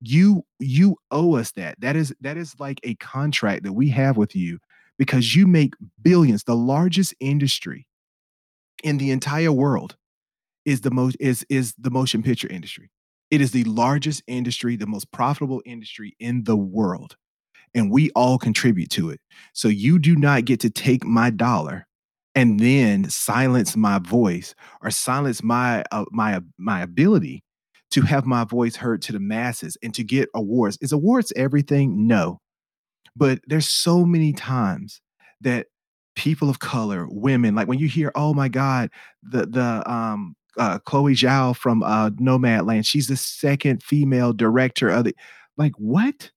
[0.00, 1.80] You you owe us that.
[1.80, 4.58] That is that is like a contract that we have with you
[4.98, 6.44] because you make billions.
[6.44, 7.86] The largest industry
[8.82, 9.96] in the entire world
[10.64, 12.90] is the most is is the motion picture industry.
[13.30, 17.16] It is the largest industry, the most profitable industry in the world.
[17.74, 19.20] And we all contribute to it.
[19.52, 21.86] So you do not get to take my dollar
[22.34, 27.42] and then silence my voice or silence my uh, my my ability
[27.90, 30.78] to have my voice heard to the masses and to get awards.
[30.80, 32.06] Is awards everything?
[32.06, 32.40] No.
[33.16, 35.00] But there's so many times
[35.40, 35.66] that
[36.14, 38.90] people of color, women, like when you hear, oh my God,
[39.22, 42.86] the the um uh, Chloe Zhao from uh, Nomadland.
[42.86, 45.14] She's the second female director of the.
[45.56, 46.30] Like what?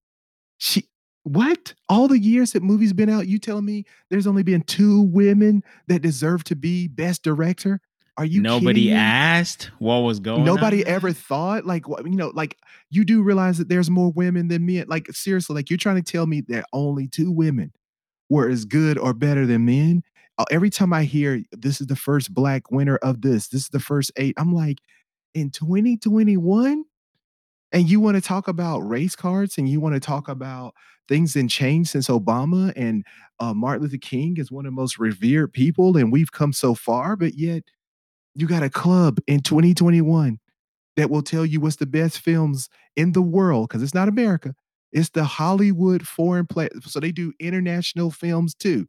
[0.57, 0.87] She
[1.23, 1.73] what?
[1.89, 5.63] All the years that movies been out, you telling me there's only been two women
[5.87, 7.81] that deserve to be best director?
[8.17, 10.91] Are you nobody asked what was going nobody on?
[10.91, 12.57] ever thought like you know like
[12.89, 16.11] you do realize that there's more women than men like seriously like you're trying to
[16.11, 17.71] tell me that only two women
[18.29, 20.03] were as good or better than men
[20.51, 23.79] every time I hear this is the first black winner of this, this is the
[23.79, 24.79] first eight, I'm like,
[25.33, 26.83] in 2021?
[27.71, 30.73] And you want to talk about race cards and you want to talk about
[31.07, 33.05] things that changed since Obama and
[33.39, 36.73] uh, Martin Luther King is one of the most revered people and we've come so
[36.73, 37.63] far, but yet
[38.35, 40.39] you got a club in 2021
[40.97, 44.53] that will tell you what's the best films in the world because it's not America.
[44.91, 46.69] It's the Hollywood foreign play.
[46.81, 48.87] So they do international films too.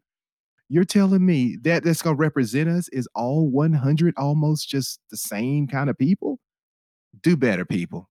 [0.73, 5.17] You're telling me that that's going to represent us is all 100 almost just the
[5.17, 6.39] same kind of people?
[7.23, 8.09] Do better, people.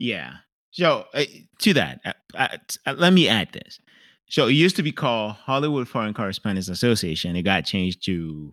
[0.00, 0.32] Yeah.
[0.72, 1.22] So uh,
[1.60, 2.00] to that,
[2.34, 2.48] uh,
[2.86, 3.78] uh, let me add this.
[4.28, 7.36] So it used to be called Hollywood Foreign Correspondents Association.
[7.36, 8.52] It got changed to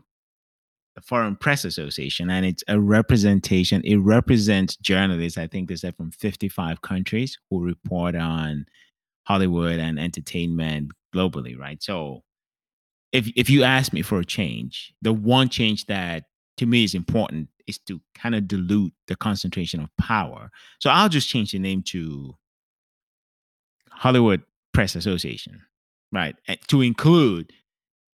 [0.96, 3.82] the Foreign Press Association, and it's a representation.
[3.84, 5.40] It represents journalists.
[5.40, 8.68] I think they said from 55 countries who report on
[9.24, 11.82] Hollywood and entertainment globally, right?
[11.82, 12.22] So
[13.14, 16.26] if if you ask me for a change, the one change that
[16.58, 20.50] to me is important is to kind of dilute the concentration of power.
[20.80, 22.36] So I'll just change the name to
[23.92, 24.42] Hollywood
[24.74, 25.62] Press Association,
[26.12, 26.36] right?
[26.48, 27.54] Eh, to include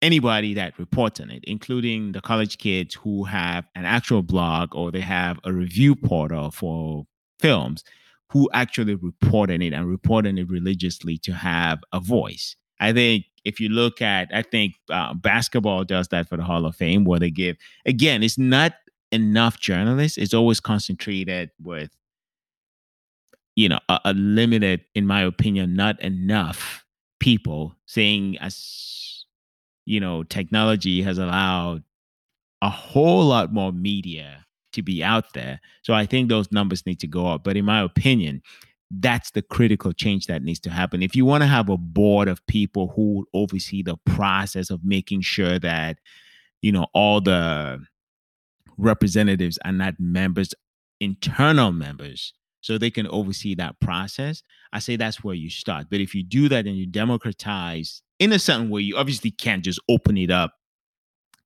[0.02, 4.92] anybody that reports on it, including the college kids who have an actual blog or
[4.92, 7.06] they have a review portal for
[7.40, 7.84] films
[8.32, 12.56] who actually report on it and report on it religiously to have a voice.
[12.80, 16.66] I think if you look at, I think uh, basketball does that for the Hall
[16.66, 18.74] of Fame, where they give, again, it's not
[19.12, 20.18] enough journalists.
[20.18, 21.90] It's always concentrated with,
[23.56, 26.86] you know, a, a limited, in my opinion, not enough
[27.20, 29.26] people saying, as,
[29.86, 31.84] you know, technology has allowed
[32.62, 35.60] a whole lot more media to be out there.
[35.82, 37.44] So I think those numbers need to go up.
[37.44, 38.42] But in my opinion,
[38.92, 41.04] that's the critical change that needs to happen.
[41.04, 45.22] If you want to have a board of people who oversee the process of making
[45.22, 46.00] sure that,
[46.62, 47.80] you know, all the
[48.78, 50.54] representatives are not members,
[51.00, 55.88] internal members, so they can oversee that process, I say that's where you start.
[55.90, 59.64] But if you do that and you democratize in a certain way, you obviously can't
[59.64, 60.54] just open it up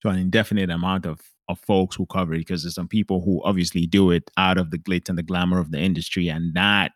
[0.01, 1.19] to an indefinite amount of
[1.49, 4.71] of folks who cover it because there's some people who obviously do it out of
[4.71, 6.91] the glitz and the glamour of the industry and not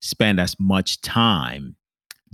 [0.00, 1.76] spend as much time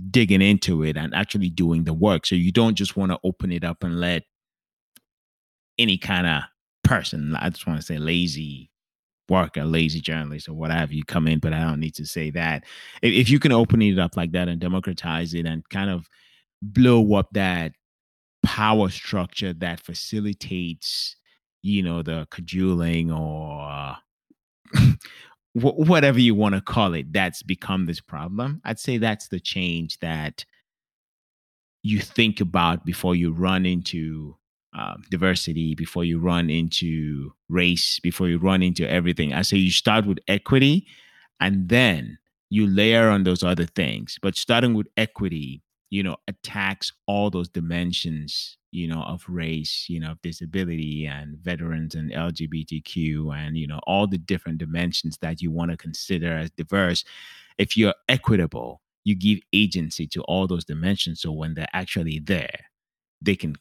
[0.09, 2.25] digging into it and actually doing the work.
[2.25, 4.23] So you don't just want to open it up and let
[5.77, 6.43] any kind of
[6.83, 8.69] person, I just want to say lazy
[9.29, 12.63] worker, lazy journalist, or whatever you come in, but I don't need to say that.
[13.01, 16.07] If, if you can open it up like that and democratize it and kind of
[16.61, 17.73] blow up that
[18.43, 21.15] power structure that facilitates,
[21.61, 23.95] you know, the cajoling or
[25.53, 28.61] whatever you want to call it, that's become this problem.
[28.65, 30.45] I'd say that's the change that
[31.83, 34.35] you think about before you run into
[34.73, 39.33] um, diversity, before you run into race, before you run into everything.
[39.33, 40.87] I say you start with equity
[41.39, 42.17] and then
[42.49, 44.17] you layer on those other things.
[44.21, 45.61] But starting with equity,
[45.93, 51.37] you know, attacks all those dimensions you know, of race, you know, of disability and
[51.37, 56.35] veterans and LGBTQ and, you know, all the different dimensions that you want to consider
[56.35, 57.03] as diverse.
[57.59, 61.21] If you're equitable, you give agency to all those dimensions.
[61.21, 62.61] So when they're actually there,
[63.21, 63.55] they can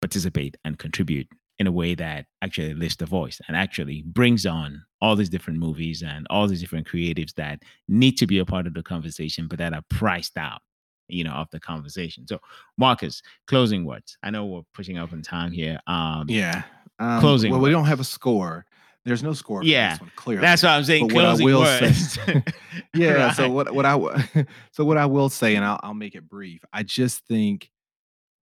[0.00, 1.28] participate and contribute
[1.60, 5.60] in a way that actually lifts the voice and actually brings on all these different
[5.60, 9.46] movies and all these different creatives that need to be a part of the conversation,
[9.46, 10.62] but that are priced out,
[11.08, 12.26] you know, of the conversation.
[12.26, 12.38] So,
[12.76, 14.16] Marcus, closing words.
[14.22, 15.78] I know we're pushing up in time here.
[15.86, 16.62] Um, yeah.
[16.98, 17.50] Um, closing.
[17.50, 18.64] Well, we don't have a score.
[19.04, 19.62] There's no score.
[19.62, 20.42] Yeah, one, clearly.
[20.42, 21.08] That's what I'm saying.
[21.08, 22.12] But closing what I will words.
[22.12, 22.44] Say,
[22.94, 23.12] yeah.
[23.12, 23.34] right.
[23.34, 26.62] So what what I so what I will say, and I'll, I'll make it brief.
[26.72, 27.70] I just think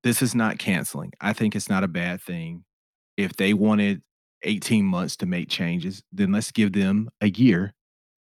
[0.03, 1.13] this is not canceling.
[1.21, 2.65] I think it's not a bad thing.
[3.17, 4.03] If they wanted
[4.43, 7.75] 18 months to make changes, then let's give them a year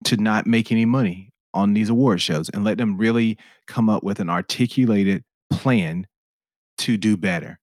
[0.05, 3.37] to not make any money on these award shows and let them really
[3.67, 6.07] come up with an articulated plan
[6.79, 7.59] to do better.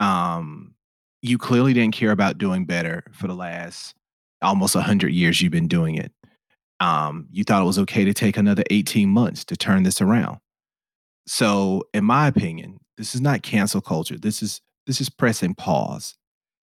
[0.00, 0.74] Um,
[1.22, 3.94] you clearly didn't care about doing better for the last
[4.42, 6.12] almost 100 years you've been doing it.
[6.80, 10.38] Um, you thought it was okay to take another 18 months to turn this around.
[11.26, 14.18] So, in my opinion, this is not cancel culture.
[14.18, 16.14] This is this is pressing pause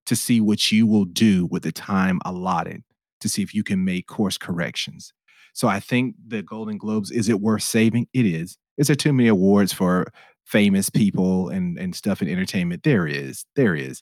[0.06, 2.84] to see what you will do with the time allotted
[3.20, 5.14] to see if you can make course corrections.
[5.54, 8.08] So I think the Golden Globes, is it worth saving?
[8.14, 8.58] It is.
[8.78, 10.12] Is there too many awards for
[10.46, 12.84] famous people and, and stuff in entertainment?
[12.84, 13.46] There is.
[13.56, 14.02] There is.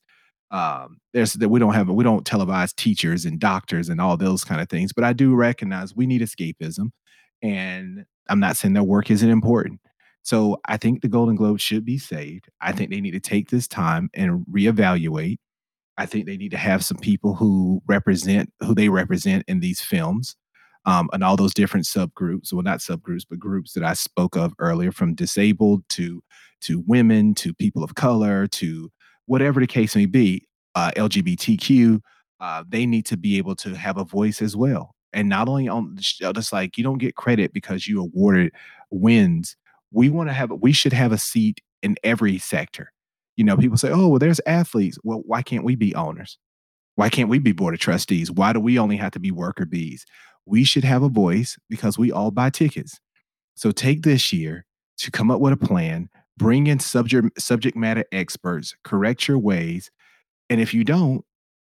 [0.49, 4.43] Um, there's that we don't have we don't televise teachers and doctors and all those
[4.43, 6.91] kind of things, but I do recognize we need escapism.
[7.41, 9.79] And I'm not saying their work isn't important.
[10.23, 12.49] So I think the Golden Globes should be saved.
[12.59, 15.37] I think they need to take this time and reevaluate
[15.97, 19.81] I think they need to have some people who represent who they represent in these
[19.81, 20.35] films,
[20.85, 22.51] um, and all those different subgroups.
[22.51, 26.23] Well, not subgroups, but groups that I spoke of earlier, from disabled to
[26.61, 28.91] to women to people of color to
[29.25, 31.99] whatever the case may be, uh, LGBTQ.
[32.39, 35.67] Uh, they need to be able to have a voice as well, and not only
[35.67, 38.51] on just like you don't get credit because you awarded
[38.89, 39.55] wins.
[39.93, 42.91] We want to have we should have a seat in every sector
[43.41, 44.97] you know, people say, oh, well, there's athletes.
[45.03, 46.37] Well, why can't we be owners?
[46.95, 48.31] Why can't we be board of trustees?
[48.31, 50.05] Why do we only have to be worker bees?
[50.45, 52.99] We should have a voice because we all buy tickets.
[53.55, 54.65] So take this year
[54.97, 59.91] to come up with a plan, bring in subject subject matter experts, correct your ways,
[60.49, 61.23] and if you don't,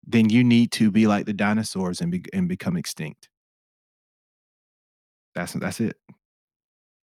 [0.05, 3.29] then you need to be like the dinosaurs and be, and become extinct.
[5.35, 5.97] That's that's it.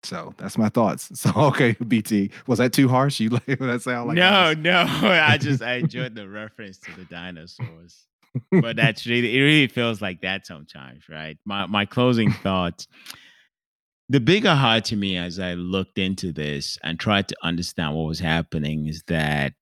[0.04, 1.10] So that's my thoughts.
[1.16, 3.20] So okay, BT, was that too harsh?
[3.20, 4.86] You like that sound like no, no.
[4.88, 8.06] I just I enjoyed the reference to the dinosaurs,
[8.52, 9.42] but that's really it.
[9.42, 11.38] Really feels like that sometimes, right?
[11.46, 12.88] My my closing thoughts.
[14.12, 18.08] The bigger heart to me as I looked into this and tried to understand what
[18.08, 19.54] was happening is that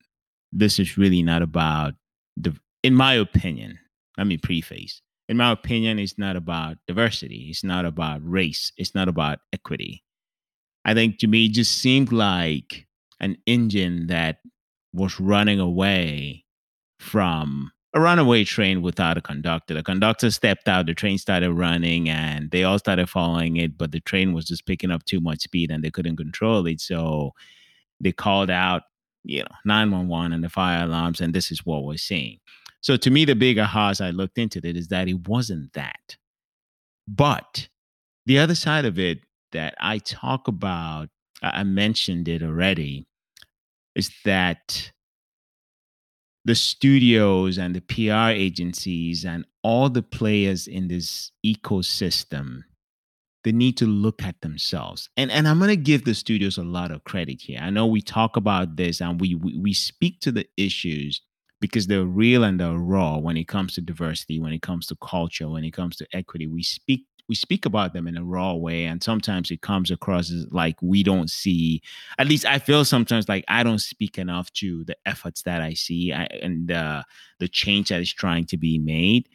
[0.53, 1.93] this is really not about
[2.35, 2.55] the.
[2.83, 3.77] In my opinion,
[4.17, 5.01] let me preface.
[5.27, 7.47] In my opinion, it's not about diversity.
[7.49, 8.71] It's not about race.
[8.77, 10.03] It's not about equity
[10.87, 12.87] I think to me it just seemed like
[13.19, 14.37] an engine that
[14.93, 16.45] was running away
[16.97, 19.73] from a runaway train without a conductor.
[19.73, 23.91] The conductor stepped out, the train started running, and they all started following it, but
[23.91, 26.79] the train was just picking up too much speed and they couldn't control it.
[26.79, 27.33] So
[27.99, 28.83] they called out,
[29.23, 32.37] you know, 911 and the fire alarms, and this is what we're seeing.
[32.81, 36.15] So to me, the bigger house I looked into it is that it wasn't that.
[37.07, 37.67] But
[38.27, 39.21] the other side of it
[39.53, 41.09] that I talk about,
[41.41, 43.07] I mentioned it already,
[43.95, 44.91] is that
[46.47, 52.61] the studios and the PR agencies and all the players in this ecosystem
[53.43, 55.09] they need to look at themselves.
[55.15, 57.59] And and I'm going to give the studios a lot of credit here.
[57.61, 61.21] I know we talk about this and we, we we speak to the issues
[61.61, 64.97] because they're real and they're raw when it comes to diversity, when it comes to
[65.01, 66.47] culture, when it comes to equity.
[66.47, 70.31] We speak we speak about them in a raw way and sometimes it comes across
[70.31, 71.81] as like we don't see
[72.17, 75.73] at least i feel sometimes like i don't speak enough to the efforts that i
[75.73, 77.03] see and uh,
[77.39, 79.29] the change that is trying to be made.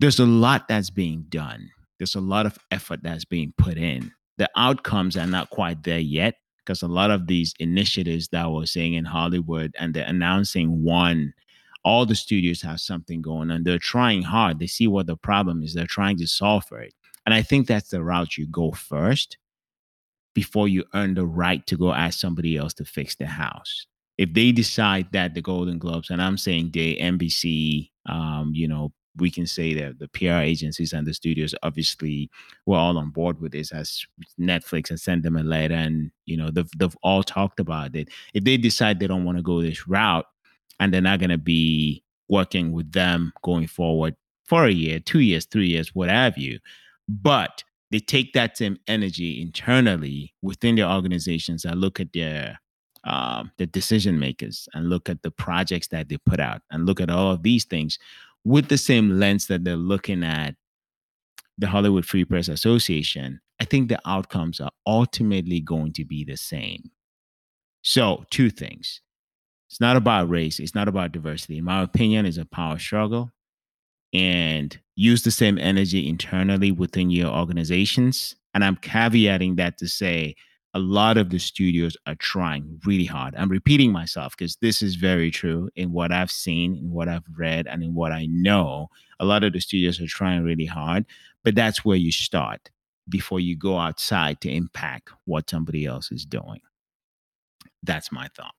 [0.00, 1.70] There's a lot that's being done.
[1.98, 4.12] There's a lot of effort that's being put in.
[4.38, 8.66] The outcomes are not quite there yet because a lot of these initiatives that we're
[8.66, 11.34] seeing in hollywood and they're announcing one
[11.84, 13.64] all the studios have something going on.
[13.64, 14.58] They're trying hard.
[14.58, 15.74] They see what the problem is.
[15.74, 16.94] They're trying to solve for it.
[17.26, 19.38] And I think that's the route you go first
[20.34, 23.86] before you earn the right to go ask somebody else to fix the house.
[24.18, 28.92] If they decide that the Golden Globes, and I'm saying they, NBC, um, you know,
[29.16, 32.30] we can say that the PR agencies and the studios obviously
[32.66, 34.04] were all on board with this as
[34.40, 38.08] Netflix has sent them a letter and you know they've, they've all talked about it.
[38.32, 40.24] If they decide they don't want to go this route,
[40.82, 45.20] and they're not going to be working with them going forward for a year, two
[45.20, 46.58] years, three years, what have you.
[47.08, 47.62] But
[47.92, 52.58] they take that same energy internally within their organizations and look at their
[53.04, 57.00] um, the decision makers and look at the projects that they put out and look
[57.00, 57.98] at all of these things
[58.44, 60.56] with the same lens that they're looking at
[61.58, 66.36] the Hollywood Free Press Association, I think the outcomes are ultimately going to be the
[66.36, 66.90] same.
[67.82, 69.00] So, two things.
[69.72, 71.56] It's not about race, it's not about diversity.
[71.56, 73.30] In my opinion, it's a power struggle.
[74.12, 78.36] And use the same energy internally within your organizations.
[78.52, 80.36] And I'm caveating that to say
[80.74, 83.34] a lot of the studios are trying really hard.
[83.34, 87.24] I'm repeating myself because this is very true in what I've seen, in what I've
[87.34, 88.90] read, and in what I know.
[89.20, 91.06] A lot of the studios are trying really hard,
[91.44, 92.70] but that's where you start
[93.08, 96.60] before you go outside to impact what somebody else is doing.
[97.82, 98.52] That's my thought.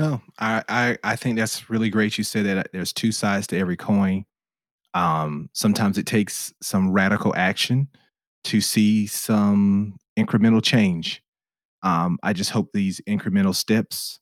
[0.00, 2.16] No, I, I, I think that's really great.
[2.16, 4.24] You said that there's two sides to every coin.
[4.94, 7.88] Um, sometimes it takes some radical action
[8.44, 11.22] to see some incremental change.
[11.82, 14.20] Um, I just hope these incremental steps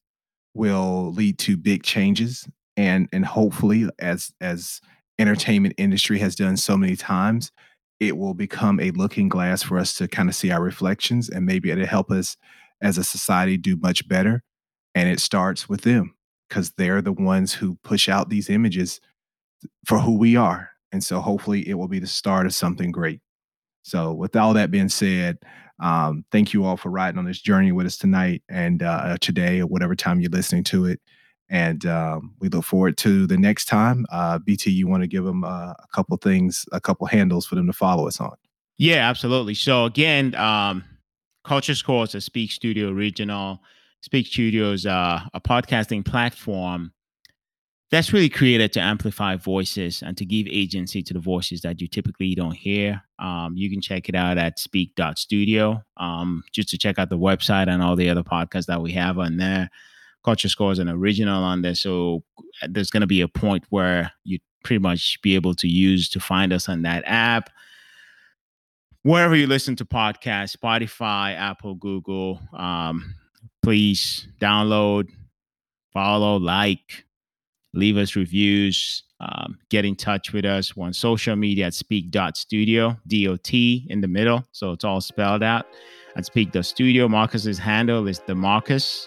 [0.55, 4.81] will lead to big changes, and and hopefully, as as
[5.19, 7.53] entertainment industry has done so many times,
[8.01, 11.47] it will become a looking glass for us to kind of see our reflections, and
[11.47, 12.37] maybe it'll help us
[12.83, 14.43] as a society do much better.
[14.95, 16.15] And it starts with them
[16.49, 19.01] because they're the ones who push out these images
[19.87, 20.71] for who we are.
[20.93, 23.21] And so hopefully it will be the start of something great.
[23.83, 25.39] So, with all that being said,
[25.81, 29.61] um, thank you all for riding on this journey with us tonight and uh, today,
[29.61, 31.01] or whatever time you're listening to it.
[31.49, 34.05] And um, we look forward to the next time.
[34.13, 37.55] Uh, BT, you want to give them uh, a couple things, a couple handles for
[37.55, 38.35] them to follow us on?
[38.77, 39.55] Yeah, absolutely.
[39.55, 40.85] So again, um,
[41.45, 43.63] Culture Score is a Speak Studio original.
[44.01, 46.93] Speak Studios uh, a podcasting platform
[47.91, 51.89] that's really created to amplify voices and to give agency to the voices that you
[51.89, 53.03] typically don't hear.
[53.19, 57.69] Um, you can check it out at speak.studio um, just to check out the website
[57.69, 59.71] and all the other podcasts that we have on there.
[60.23, 61.75] Culture Score is an original on there.
[61.75, 62.23] So
[62.63, 66.11] uh, there's going to be a point where you pretty much be able to use
[66.11, 67.49] to find us on that app.
[69.03, 73.15] Wherever you listen to podcasts, Spotify, Apple, Google, um,
[73.69, 75.11] please download,
[75.93, 77.05] follow, like,
[77.75, 80.73] leave us reviews, um, get in touch with us.
[80.79, 84.43] On social media at speak.studio, D O T in the middle.
[84.53, 85.67] So it's all spelled out
[86.17, 87.09] at speak.studio.
[87.09, 89.07] Marcus's handle is the Marcus.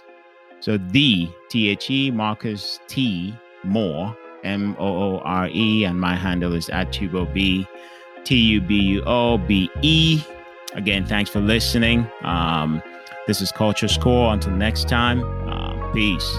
[0.59, 5.85] So the T H E, Marcus T Moore, M O O R E.
[5.85, 7.65] And my handle is at Tubo B,
[8.25, 10.21] T U B U O B E.
[10.73, 12.07] Again, thanks for listening.
[12.21, 12.79] Um,
[13.27, 14.33] this is Culture Score.
[14.33, 16.37] Until next time, uh, peace.